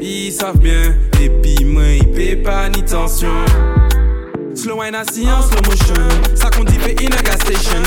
Ils 0.02 0.32
savent 0.32 0.60
bien 0.60 0.95
Et 1.22 1.30
puis 1.30 1.65
moi 1.65 1.84
ils 1.84 2.08
paient 2.08 2.36
pas 2.36 2.69
ni 2.69 2.84
tension 2.84 3.28
Slow 4.60 4.82
wine 4.82 4.93
à 4.93 5.06
science, 5.06 5.45
slow 5.48 5.62
motion 5.63 6.36
Ça 6.36 6.50
qu'on 6.50 6.65
dit 6.65 6.78
fait 6.80 7.02
in 7.02 7.17
a 7.17 7.22
gas 7.22 7.38
station 7.38 7.82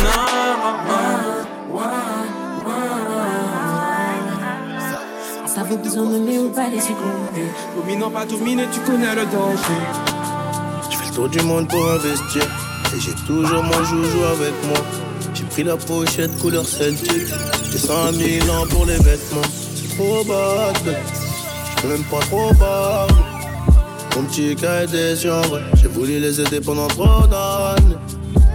Ça 5.45 5.65
vaut 5.65 5.77
besoin 5.77 6.07
de 6.07 6.19
mais 6.19 6.39
ou 6.39 6.49
pas 6.49 6.69
les 6.71 6.81
succomber. 6.81 7.45
Dominant 7.77 8.11
pas 8.11 8.25
dominé, 8.25 8.65
tu 8.73 8.81
connais 8.81 9.15
le 9.15 9.27
danger 9.27 9.83
Je 10.91 10.97
fais 10.97 11.09
le 11.11 11.15
tour 11.15 11.29
du 11.29 11.41
monde 11.43 11.69
pour 11.69 11.91
investir. 11.91 12.45
Et 12.97 13.01
j'ai 13.01 13.15
toujours 13.27 13.63
mon 13.63 13.85
joujou 13.85 14.25
avec 14.25 14.55
moi. 14.69 14.79
J'ai 15.35 15.45
pris 15.45 15.65
la 15.65 15.77
pochette 15.77 16.35
couleur 16.39 16.65
Celtic. 16.65 17.27
J'ai 17.71 17.79
100 17.79 18.13
000 18.15 18.51
ans 18.51 18.67
pour 18.71 18.87
les 18.87 18.97
vêtements. 18.97 19.43
C'est 19.75 19.95
trop 19.95 20.25
bad. 20.25 20.77
Je 20.87 21.83
peux 21.83 21.89
même 21.89 22.05
pas 22.05 22.21
trop 22.21 22.55
bas. 22.55 23.07
Mon 24.14 24.25
petit 24.25 24.55
cas 24.57 24.83
est 24.83 24.88
déçu 24.88 25.31
en 25.31 25.40
vrai. 25.42 25.62
J'ai 25.81 25.88
voulu 25.88 26.20
les 26.20 26.40
aider 26.40 26.61
pendant 26.61 26.87
trop 26.88 27.27
d'années. 27.27 27.96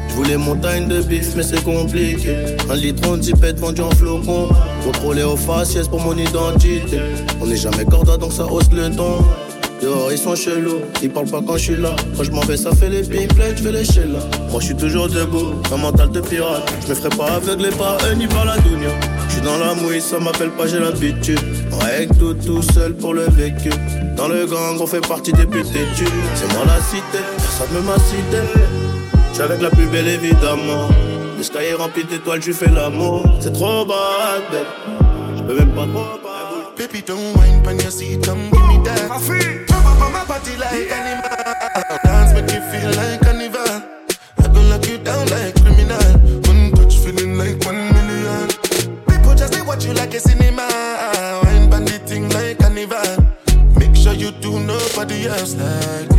Je 0.09 0.13
voulais 0.13 0.37
montagne 0.37 0.87
de 0.87 1.01
bif, 1.01 1.35
mais 1.35 1.43
c'est 1.43 1.63
compliqué. 1.63 2.35
Un 2.69 2.75
litre 2.75 3.17
de 3.17 3.31
pète 3.37 3.59
vendu 3.59 3.81
en 3.81 3.91
flocon. 3.91 4.49
Contrôlé 4.83 5.23
aux 5.23 5.35
faciès 5.35 5.87
pour 5.87 6.01
mon 6.01 6.15
identité. 6.15 6.99
On 7.41 7.47
n'est 7.47 7.57
jamais 7.57 7.85
corda 7.85 8.17
donc 8.17 8.33
ça 8.33 8.45
hausse 8.45 8.71
le 8.71 8.95
ton. 8.95 9.23
Dehors 9.81 10.11
ils 10.11 10.17
sont 10.17 10.35
chelous, 10.35 10.81
ils 11.03 11.09
parlent 11.09 11.29
pas 11.29 11.41
quand 11.45 11.57
je 11.57 11.63
suis 11.63 11.75
là. 11.75 11.95
Quand 12.15 12.23
je 12.23 12.31
m'en 12.31 12.41
vais, 12.41 12.57
ça 12.57 12.71
fait 12.71 12.89
les 12.89 13.01
pimplets, 13.01 13.55
je 13.55 13.63
fais 13.63 13.71
les 13.71 13.83
là. 14.11 14.19
Moi 14.49 14.59
je 14.59 14.65
suis 14.65 14.75
toujours 14.75 15.07
debout, 15.07 15.53
un 15.71 15.77
mental 15.77 16.09
de 16.09 16.19
pirate. 16.19 16.71
Je 16.83 16.89
me 16.89 16.95
ferai 16.95 17.09
pas 17.09 17.33
aveugler 17.33 17.69
par 17.69 17.97
eux 18.09 18.15
ni 18.15 18.27
par 18.27 18.45
la 18.45 18.57
dounia. 18.57 18.89
Je 19.27 19.33
suis 19.33 19.41
dans 19.41 19.57
la 19.57 19.75
mouille, 19.75 20.01
ça 20.01 20.19
m'appelle 20.19 20.49
pas, 20.51 20.65
j'ai 20.67 20.79
l'habitude. 20.79 21.39
On 21.71 21.77
règle 21.77 22.15
tout 22.17 22.33
tout 22.33 22.61
seul 22.73 22.95
pour 22.95 23.13
le 23.13 23.25
vécu. 23.29 23.69
Dans 24.15 24.27
le 24.27 24.47
gang, 24.47 24.77
on 24.79 24.87
fait 24.87 25.05
partie 25.07 25.31
des 25.31 25.45
putes 25.45 25.71
d'études. 25.71 26.07
C'est 26.33 26.51
moi 26.53 26.63
la 26.65 26.81
cité, 26.81 27.23
personne 27.37 27.75
me 27.75 27.81
m'a 27.81 27.99
cité. 27.99 28.41
Je 29.29 29.33
suis 29.35 29.43
avec 29.43 29.61
la 29.61 29.69
plus 29.69 29.85
belle 29.85 30.07
évidemment. 30.07 30.89
Le 31.37 31.43
sky 31.43 31.57
est 31.69 31.73
rempli 31.75 32.03
d'étoiles, 32.03 32.41
je 32.41 32.51
fais 32.51 32.71
l'amour. 32.71 33.23
C'est 33.39 33.53
trop 33.53 33.85
bad. 33.85 34.65
Je 35.37 35.43
peux 35.43 35.55
même 35.55 35.69
pas 35.69 35.85
trop. 35.85 36.26
Baby, 36.87 37.01
don't 37.01 37.35
whine 37.35 37.67
on 37.67 37.79
your 37.79 37.91
seat, 37.91 38.23
come 38.23 38.49
give 38.49 38.65
me 38.65 38.77
that. 38.85 39.11
I 39.11 39.19
feel 39.19 39.65
jump 39.65 39.85
up 39.85 39.99
on 39.99 40.13
my 40.13 40.23
body 40.23 40.55
like 40.55 40.89
animal. 40.89 41.99
Dance 42.05 42.31
make 42.33 42.49
you 42.53 42.61
feel 42.71 42.91
like 42.95 43.19
carnival. 43.19 43.83
I 44.37 44.47
gon' 44.47 44.69
lock 44.69 44.87
you 44.87 44.97
down 44.97 45.27
like 45.27 45.53
criminal. 45.61 45.99
One 46.47 46.71
touch 46.71 46.95
feeling 46.99 47.37
like 47.37 47.59
one 47.65 47.91
million. 47.91 48.47
People 49.05 49.35
just 49.35 49.51
they 49.51 49.61
watch 49.63 49.83
you 49.83 49.93
like 49.95 50.13
a 50.13 50.19
cinema. 50.21 50.65
Wine 51.43 51.69
bandit 51.69 52.07
thing 52.07 52.29
like 52.29 52.59
carnival. 52.59 53.17
Make 53.75 53.93
sure 53.93 54.13
you 54.13 54.31
do 54.31 54.57
nobody 54.57 55.27
else 55.27 55.55
like 55.55 56.16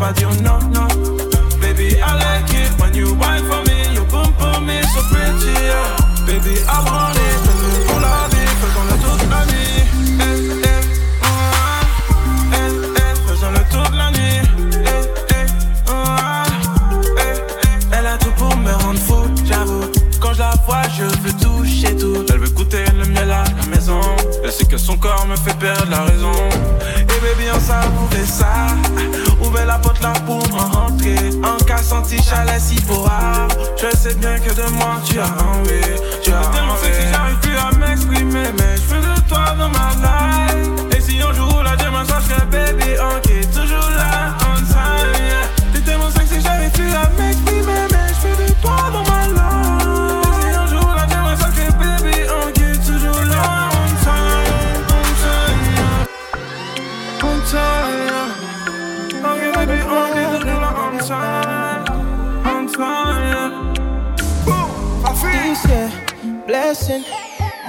pas 0.00 0.12
dire 0.14 0.30
non, 0.42 0.58
non. 0.72 0.88
Baby, 1.60 1.96
I 2.00 2.14
like 2.14 2.52
it 2.54 2.70
when 2.80 2.94
you 2.94 3.14
wine 3.20 3.44
for 3.44 3.62
me. 3.68 3.94
Your 3.94 4.06
boom 4.06 4.32
boom 4.38 4.70
is 4.70 4.88
so 4.94 5.02
pretty, 5.12 5.52
yeah. 5.52 6.26
Baby, 6.26 6.54
I 6.66 6.78
want 6.86 7.16
it. 7.28 7.40
Pour 7.86 8.00
la 8.00 8.26
vie, 8.32 8.50
faisons-le 8.62 8.96
toute 9.04 9.24
la 9.30 9.44
nuit. 9.52 9.84
Eh, 10.20 10.32
eh, 10.64 10.80
oh, 11.22 11.28
eh, 12.54 12.70
eh, 12.96 13.14
faisons-le 13.28 13.62
toute 13.70 13.94
la 13.94 14.10
nuit. 14.10 14.40
Eh, 14.72 15.04
eh, 15.34 15.46
eh, 17.18 17.96
Elle 17.98 18.06
a 18.06 18.16
tout 18.16 18.32
pour 18.38 18.56
me 18.56 18.72
rendre 18.72 19.00
fou, 19.00 19.20
j'avoue. 19.44 19.84
Quand 20.18 20.32
je 20.32 20.38
la 20.38 20.54
vois, 20.66 20.82
je 20.96 21.04
veux 21.04 21.34
toucher 21.34 21.94
tout. 21.96 22.24
Elle 22.32 22.38
veut 22.38 22.50
goûter 22.50 22.84
le 22.96 23.04
miel 23.04 23.30
à 23.30 23.44
la 23.44 23.66
maison. 23.76 24.00
Elle 24.42 24.52
sait 24.52 24.64
que 24.64 24.78
son 24.78 24.96
corps 24.96 25.26
me 25.26 25.36
fait 25.36 25.58
perdre 25.58 25.90
la 25.90 26.04
raison. 26.04 26.32
Et 27.00 27.04
baby, 27.04 27.50
on 27.54 27.60
savourait 27.60 28.24
ça. 28.24 28.79
Porte 29.82 30.00
là 30.02 30.12
pour 30.26 30.38
me 30.48 30.74
rentrer. 30.74 31.30
En 31.44 31.56
cas 31.64 31.82
senti 31.82 32.22
chalet 32.22 32.60
si 32.60 32.76
rare. 32.88 33.48
Je 33.76 33.96
sais 33.96 34.14
bien 34.14 34.38
que 34.38 34.52
de 34.52 34.68
moi 34.72 34.96
tu 35.04 35.18
as 35.18 35.24
envie. 35.24 35.96
Tu 36.22 36.32
as 36.32 36.46
tellement 36.54 36.76
sexy, 36.76 37.02
j'arrive 37.10 37.38
plus 37.40 37.56
à 37.56 37.70
m'exprimer. 37.78 38.48
Mais 38.58 38.76
je 38.76 38.94
veux 38.94 39.00
de 39.00 39.20
toi 39.28 39.54
dans 39.58 39.68
ma 39.68 39.90
life. 40.04 40.96
Et 40.96 41.00
si 41.00 41.20
on 41.26 41.32
joue 41.32 41.62
la 41.62 41.76
demain, 41.76 42.04
ça 42.04 42.20
serait 42.20 42.46
baby, 42.46 42.69
toujours 61.00 61.16
là, 61.16 61.84
on 62.44 62.66
time. 62.66 62.66
On 62.66 62.66
time, 62.68 63.24
yeah. 64.46 65.50
This 65.50 65.64
year, 65.68 65.90
blessing, 66.46 67.04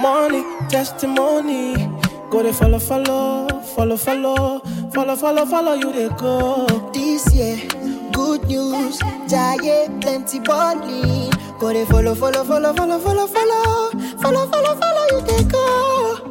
money, 0.00 0.44
testimony. 0.68 1.74
Go 2.30 2.42
to 2.42 2.52
follow, 2.52 2.78
follow, 2.78 3.48
follow, 3.60 3.96
follow, 3.96 4.60
follow, 4.92 5.16
follow, 5.16 5.46
follow 5.46 5.74
you 5.74 5.92
they 5.92 6.08
go. 6.16 6.66
This 6.92 7.32
year, 7.34 7.56
good 8.12 8.46
news, 8.46 8.98
giant 9.28 10.00
plenty 10.02 10.40
bonding. 10.40 11.30
Go 11.58 11.72
they 11.72 11.84
follow, 11.84 12.14
follow, 12.14 12.44
follow, 12.44 12.72
follow, 12.74 12.98
follow, 12.98 13.26
follow, 13.26 13.90
follow, 14.18 14.46
follow, 14.46 14.74
follow 14.80 15.06
you 15.10 15.20
they 15.26 15.44
go. 15.44 16.28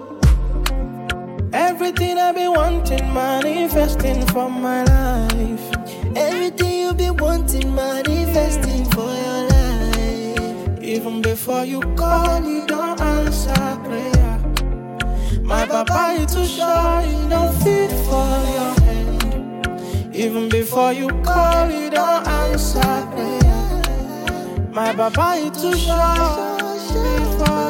Everything 1.54 2.18
I've 2.18 2.36
been 2.36 2.52
wanting, 2.52 3.14
manifesting 3.14 4.26
for 4.28 4.50
my 4.50 4.84
life. 4.86 5.71
Everything 6.22 6.74
you've 6.82 6.98
been 6.98 7.18
wanting, 7.18 7.74
manifesting 7.74 8.86
for 8.92 9.12
your 9.26 9.42
life. 9.50 10.84
Even 10.84 11.22
before 11.22 11.66
you 11.66 11.82
call, 11.96 12.44
you 12.44 12.68
don't 12.68 13.02
answer 13.02 13.80
prayer. 13.86 14.38
My 15.42 15.66
papa 15.66 16.18
is 16.20 16.34
too 16.34 16.46
shy, 16.46 17.02
he 17.08 17.30
don't 17.30 17.54
fit 17.64 17.92
for 18.08 18.32
your 18.56 18.74
hand. 18.86 20.16
Even 20.16 20.48
before 20.50 20.94
you 20.94 21.08
call, 21.24 21.70
you 21.70 21.90
don't 21.90 22.28
answer 22.28 22.94
prayer. 23.14 24.72
My 24.72 24.94
papa 24.94 25.28
is 25.46 25.62
too 25.62 25.76
he 25.78 26.94
fit 26.94 27.26
for 27.40 27.61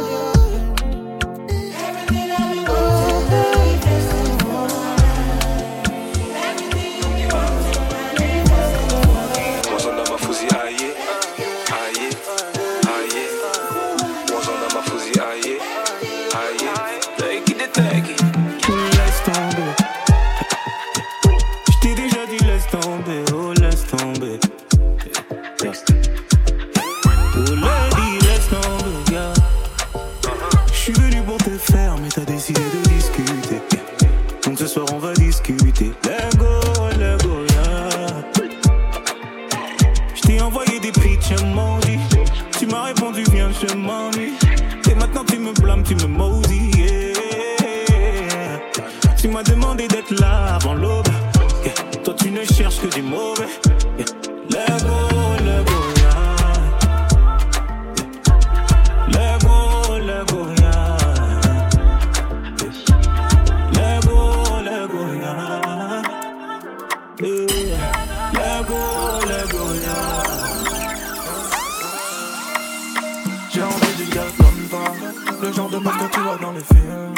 Genre 75.54 75.70
de 75.70 75.78
meuf 75.78 75.98
que 75.98 76.14
tu 76.14 76.20
vois 76.22 76.38
dans 76.42 76.52
les 76.52 76.62
films. 76.62 77.14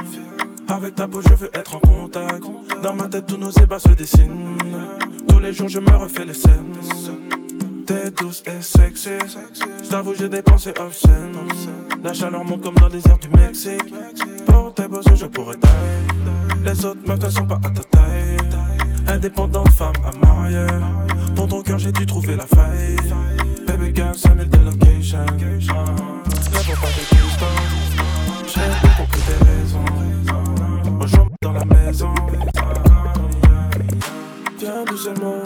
Avec 0.68 0.96
ta 0.96 1.08
peau 1.08 1.22
je 1.22 1.34
veux 1.36 1.50
être 1.54 1.76
en 1.76 1.80
contact. 1.80 2.44
Dans 2.82 2.94
ma 2.96 3.08
tête 3.08 3.28
tous 3.28 3.38
nos 3.38 3.52
ébats 3.52 3.80
se 3.80 3.90
dessinent. 3.90 4.58
Tous 5.28 5.40
les 5.40 5.54
jours 5.54 5.70
je 5.70 5.80
me 5.80 5.96
refais 5.96 6.26
les 6.26 6.34
scènes. 6.34 6.74
T'es 7.86 8.10
douce 8.12 8.42
et 8.48 8.62
sexy. 8.62 9.10
J't'avoue 9.84 10.16
j'ai 10.18 10.30
des 10.30 10.42
pensées 10.42 10.74
obscènes. 10.80 11.36
La 12.04 12.14
chaleur 12.14 12.44
monte 12.44 12.62
comme 12.62 12.76
dans 12.76 12.88
le 12.88 12.94
désert 12.94 13.20
du 13.20 13.30
Mexique. 13.30 13.94
Pour 14.48 14.74
tes 14.74 14.88
besoins 14.88 15.16
je 15.16 15.26
pourrais 15.26 15.58
tailler. 15.58 16.64
Les 16.66 16.86
autres 16.86 17.02
meufs 17.06 17.20
ne 17.20 17.30
sont 17.30 17.46
pas 17.46 17.60
à 17.64 17.70
ta 17.70 17.84
taille. 17.84 18.38
Indépendante 19.08 19.70
femme 19.70 19.94
à 20.06 20.26
marier. 20.26 20.66
Pour 21.36 21.48
ton 21.48 21.62
cœur 21.62 21.78
j'ai 21.78 21.92
dû 21.92 22.06
trouver 22.06 22.36
la 22.36 22.48
faille. 22.48 22.96
Baby 23.68 23.94
girl 23.94 24.16
5000 24.18 24.50
de 24.50 24.58
location. 24.58 25.26
Pour 26.66 26.76
pas 26.80 27.83
J'ai 28.54 28.60
pour 28.98 29.10
que 29.10 29.18
tes 29.18 29.46
raisons 29.46 29.86
Rejoins 31.00 31.28
dans 31.42 31.54
la 31.54 31.66
maison 31.66 32.14
Viens 34.60 34.84
doucement 34.86 35.42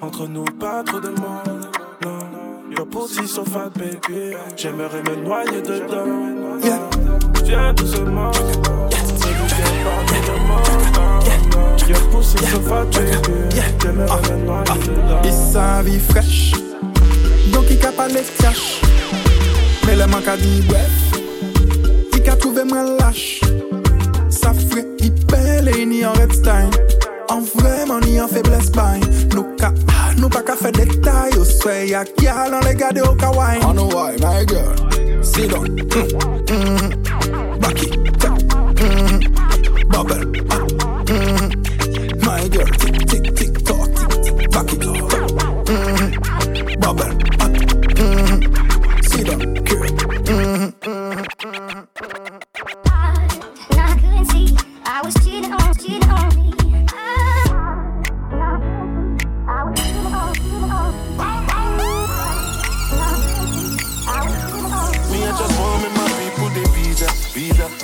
Entre 0.00 0.26
nous 0.28 0.44
pas 0.44 0.82
trop 0.84 1.00
de 1.00 1.08
monde 1.08 1.68
Non 2.02 2.74
Your 2.74 2.86
pussy 2.88 3.28
so 3.28 3.44
fat 3.44 3.70
baby 3.76 4.36
J'aimerais 4.56 5.02
me 5.02 5.16
noyer 5.16 5.60
dedans 5.60 6.60
Viens 7.44 7.74
doucement 7.74 8.32
Your 11.86 12.10
pussy 12.10 12.38
so 12.38 12.60
fat 12.60 12.86
baby 12.86 13.60
J'aimerais 13.82 14.06
me 14.06 14.46
noyer 14.46 14.80
dedans 14.86 15.20
Il 15.24 15.32
sa 15.32 15.82
vie 15.82 16.00
fraîche 16.00 16.52
Donc 17.52 17.64
il 17.68 17.78
ka 17.78 17.92
parlé 17.92 18.22
cash 18.38 18.80
Mais 19.86 19.94
le 19.94 20.06
manque 20.06 20.26
a 20.26 20.38
dit 20.38 20.62
bref 20.66 21.13
mwen 22.64 22.96
lache 22.98 23.44
Sa 24.30 24.52
fre 24.52 24.82
ni 25.00 25.10
pele, 25.30 25.84
ni 25.86 26.02
an 26.04 26.14
red 26.18 26.32
stein 26.32 26.70
An 27.30 27.44
ni 28.04 28.18
an 28.18 28.28
febles 28.28 28.70
bay 28.70 29.00
Nou 29.34 29.44
ka, 29.58 29.72
ah, 29.92 30.12
nou 30.18 30.28
pa 30.28 30.42
ka 30.42 30.56
fe 30.56 30.72
detay 30.72 31.34
Yo 31.36 31.44
swe 31.44 31.90
ya 31.90 32.04
gyal 32.18 32.54
an 32.54 32.64
le 32.64 32.74
gade 32.74 32.98
yo 33.04 33.14
ka 33.14 33.30
wine 33.36 33.62
I 33.62 33.72
know 33.72 33.88
why, 33.88 34.16
my 34.20 34.44
girl. 34.44 34.74
Sit 35.22 35.50
down. 35.50 35.66
Mm, 35.66 36.08
mm, 36.46 36.92
mm. 36.92 37.60
Baki, 37.60 37.88
tap. 38.18 38.38
Mmm. 38.76 39.88
Bubble, 39.88 40.24
ah 40.50 40.63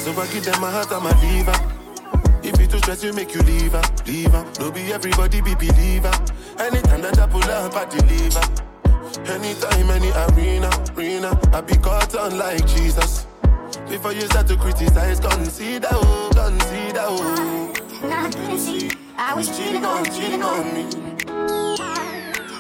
So 0.01 0.13
I 0.19 0.27
give 0.33 0.45
them 0.45 0.61
my 0.63 0.71
heart 0.71 0.91
and 0.93 1.05
my 1.05 1.13
liver. 1.21 1.53
If 2.43 2.59
you 2.59 2.67
too 2.67 2.79
stress, 2.79 3.05
you 3.05 3.13
make 3.13 3.35
you 3.35 3.43
leave 3.43 3.73
her, 3.73 3.83
leave 4.07 4.31
her. 4.33 4.47
No 4.59 4.71
be 4.71 4.93
everybody 4.93 5.43
be 5.43 5.55
believer. 5.55 6.11
Anytime 6.59 7.03
that 7.03 7.19
I 7.19 7.27
pull 7.27 7.45
up, 7.45 7.75
I 7.77 7.85
deliver. 7.85 8.41
Anytime, 9.31 9.91
any 9.91 10.11
arena, 10.25 10.71
arena. 10.97 11.39
I 11.53 11.61
be 11.61 11.77
caught 11.77 12.15
on 12.15 12.39
like 12.39 12.67
Jesus. 12.67 13.27
Before 13.91 14.13
you 14.13 14.23
start 14.23 14.47
to 14.49 14.57
criticize, 14.57 15.21
consider, 15.21 15.89
oh, 15.93 16.31
consider, 16.35 17.05
oh. 17.05 17.73
I 18.05 18.31
couldn't 18.31 18.59
see. 18.59 18.91
I 19.19 19.35
was 19.35 19.55
cheating 19.55 19.85
on, 19.85 20.05
cheating 20.07 20.43
on 20.43 20.75
me. 20.75 20.87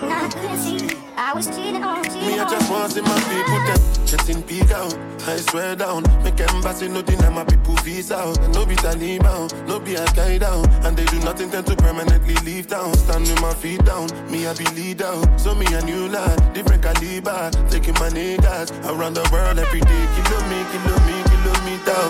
I 0.03 0.29
couldn't 0.31 0.59
see. 0.59 1.00
I 1.23 1.35
was 1.35 1.49
cheating 1.49 1.85
on, 1.85 2.03
cheating 2.03 2.29
Me, 2.29 2.41
I 2.41 2.49
just 2.49 2.71
want 2.71 2.93
to 2.93 2.97
see 2.97 3.03
my 3.03 3.13
people 3.29 3.61
them 3.69 3.81
getting 4.09 4.41
big 4.41 4.73
out. 4.73 4.97
I 5.29 5.37
swear 5.37 5.77
down, 5.77 6.03
make 6.25 6.41
embassy 6.41 6.89
no 6.89 7.03
deny 7.03 7.29
my 7.29 7.45
people 7.45 7.75
visa 7.85 8.17
out. 8.17 8.41
No 8.55 8.65
be 8.65 8.75
Taliban, 8.75 9.53
no 9.69 9.79
be 9.79 9.99
Al 9.99 10.07
Qaeda, 10.17 10.51
and 10.87 10.97
they 10.97 11.05
do 11.05 11.21
not 11.21 11.39
intend 11.39 11.67
to 11.67 11.77
permanently 11.77 12.37
leave 12.37 12.69
town. 12.69 12.95
Stand 12.95 13.29
with 13.29 13.39
my 13.43 13.53
feet 13.53 13.85
down, 13.85 14.09
me 14.33 14.47
I 14.47 14.55
be 14.55 14.65
leader. 14.73 15.13
So 15.37 15.55
me 15.55 15.67
a 15.75 15.85
new 15.85 16.09
lad, 16.09 16.55
different 16.55 16.83
caliber, 16.83 17.51
taking 17.69 17.95
my 18.01 18.09
niggas 18.09 18.73
around 18.89 19.13
the 19.13 19.29
world 19.31 19.59
every 19.59 19.81
day. 19.81 20.05
Kilo 20.17 20.41
me, 20.49 20.59
kilo 20.73 20.97
me, 21.05 21.17
kilometer. 21.29 22.01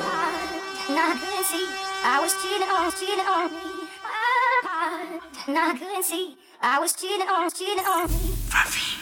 Nah, 0.94 1.10
I 1.10 1.18
couldn't 1.18 1.46
see. 1.50 1.66
I 2.06 2.20
was 2.22 2.32
cheating 2.38 2.70
on, 2.70 2.92
cheating 2.94 3.26
on 3.26 3.50
me. 3.50 3.90
Nah, 5.52 5.74
I 5.74 5.76
couldn't 5.76 6.04
see. 6.04 6.36
I 6.62 6.78
was 6.78 6.92
cheating 6.92 7.26
on, 7.26 7.50
cheating 7.50 7.84
on 7.84 8.08
me. 8.08 8.99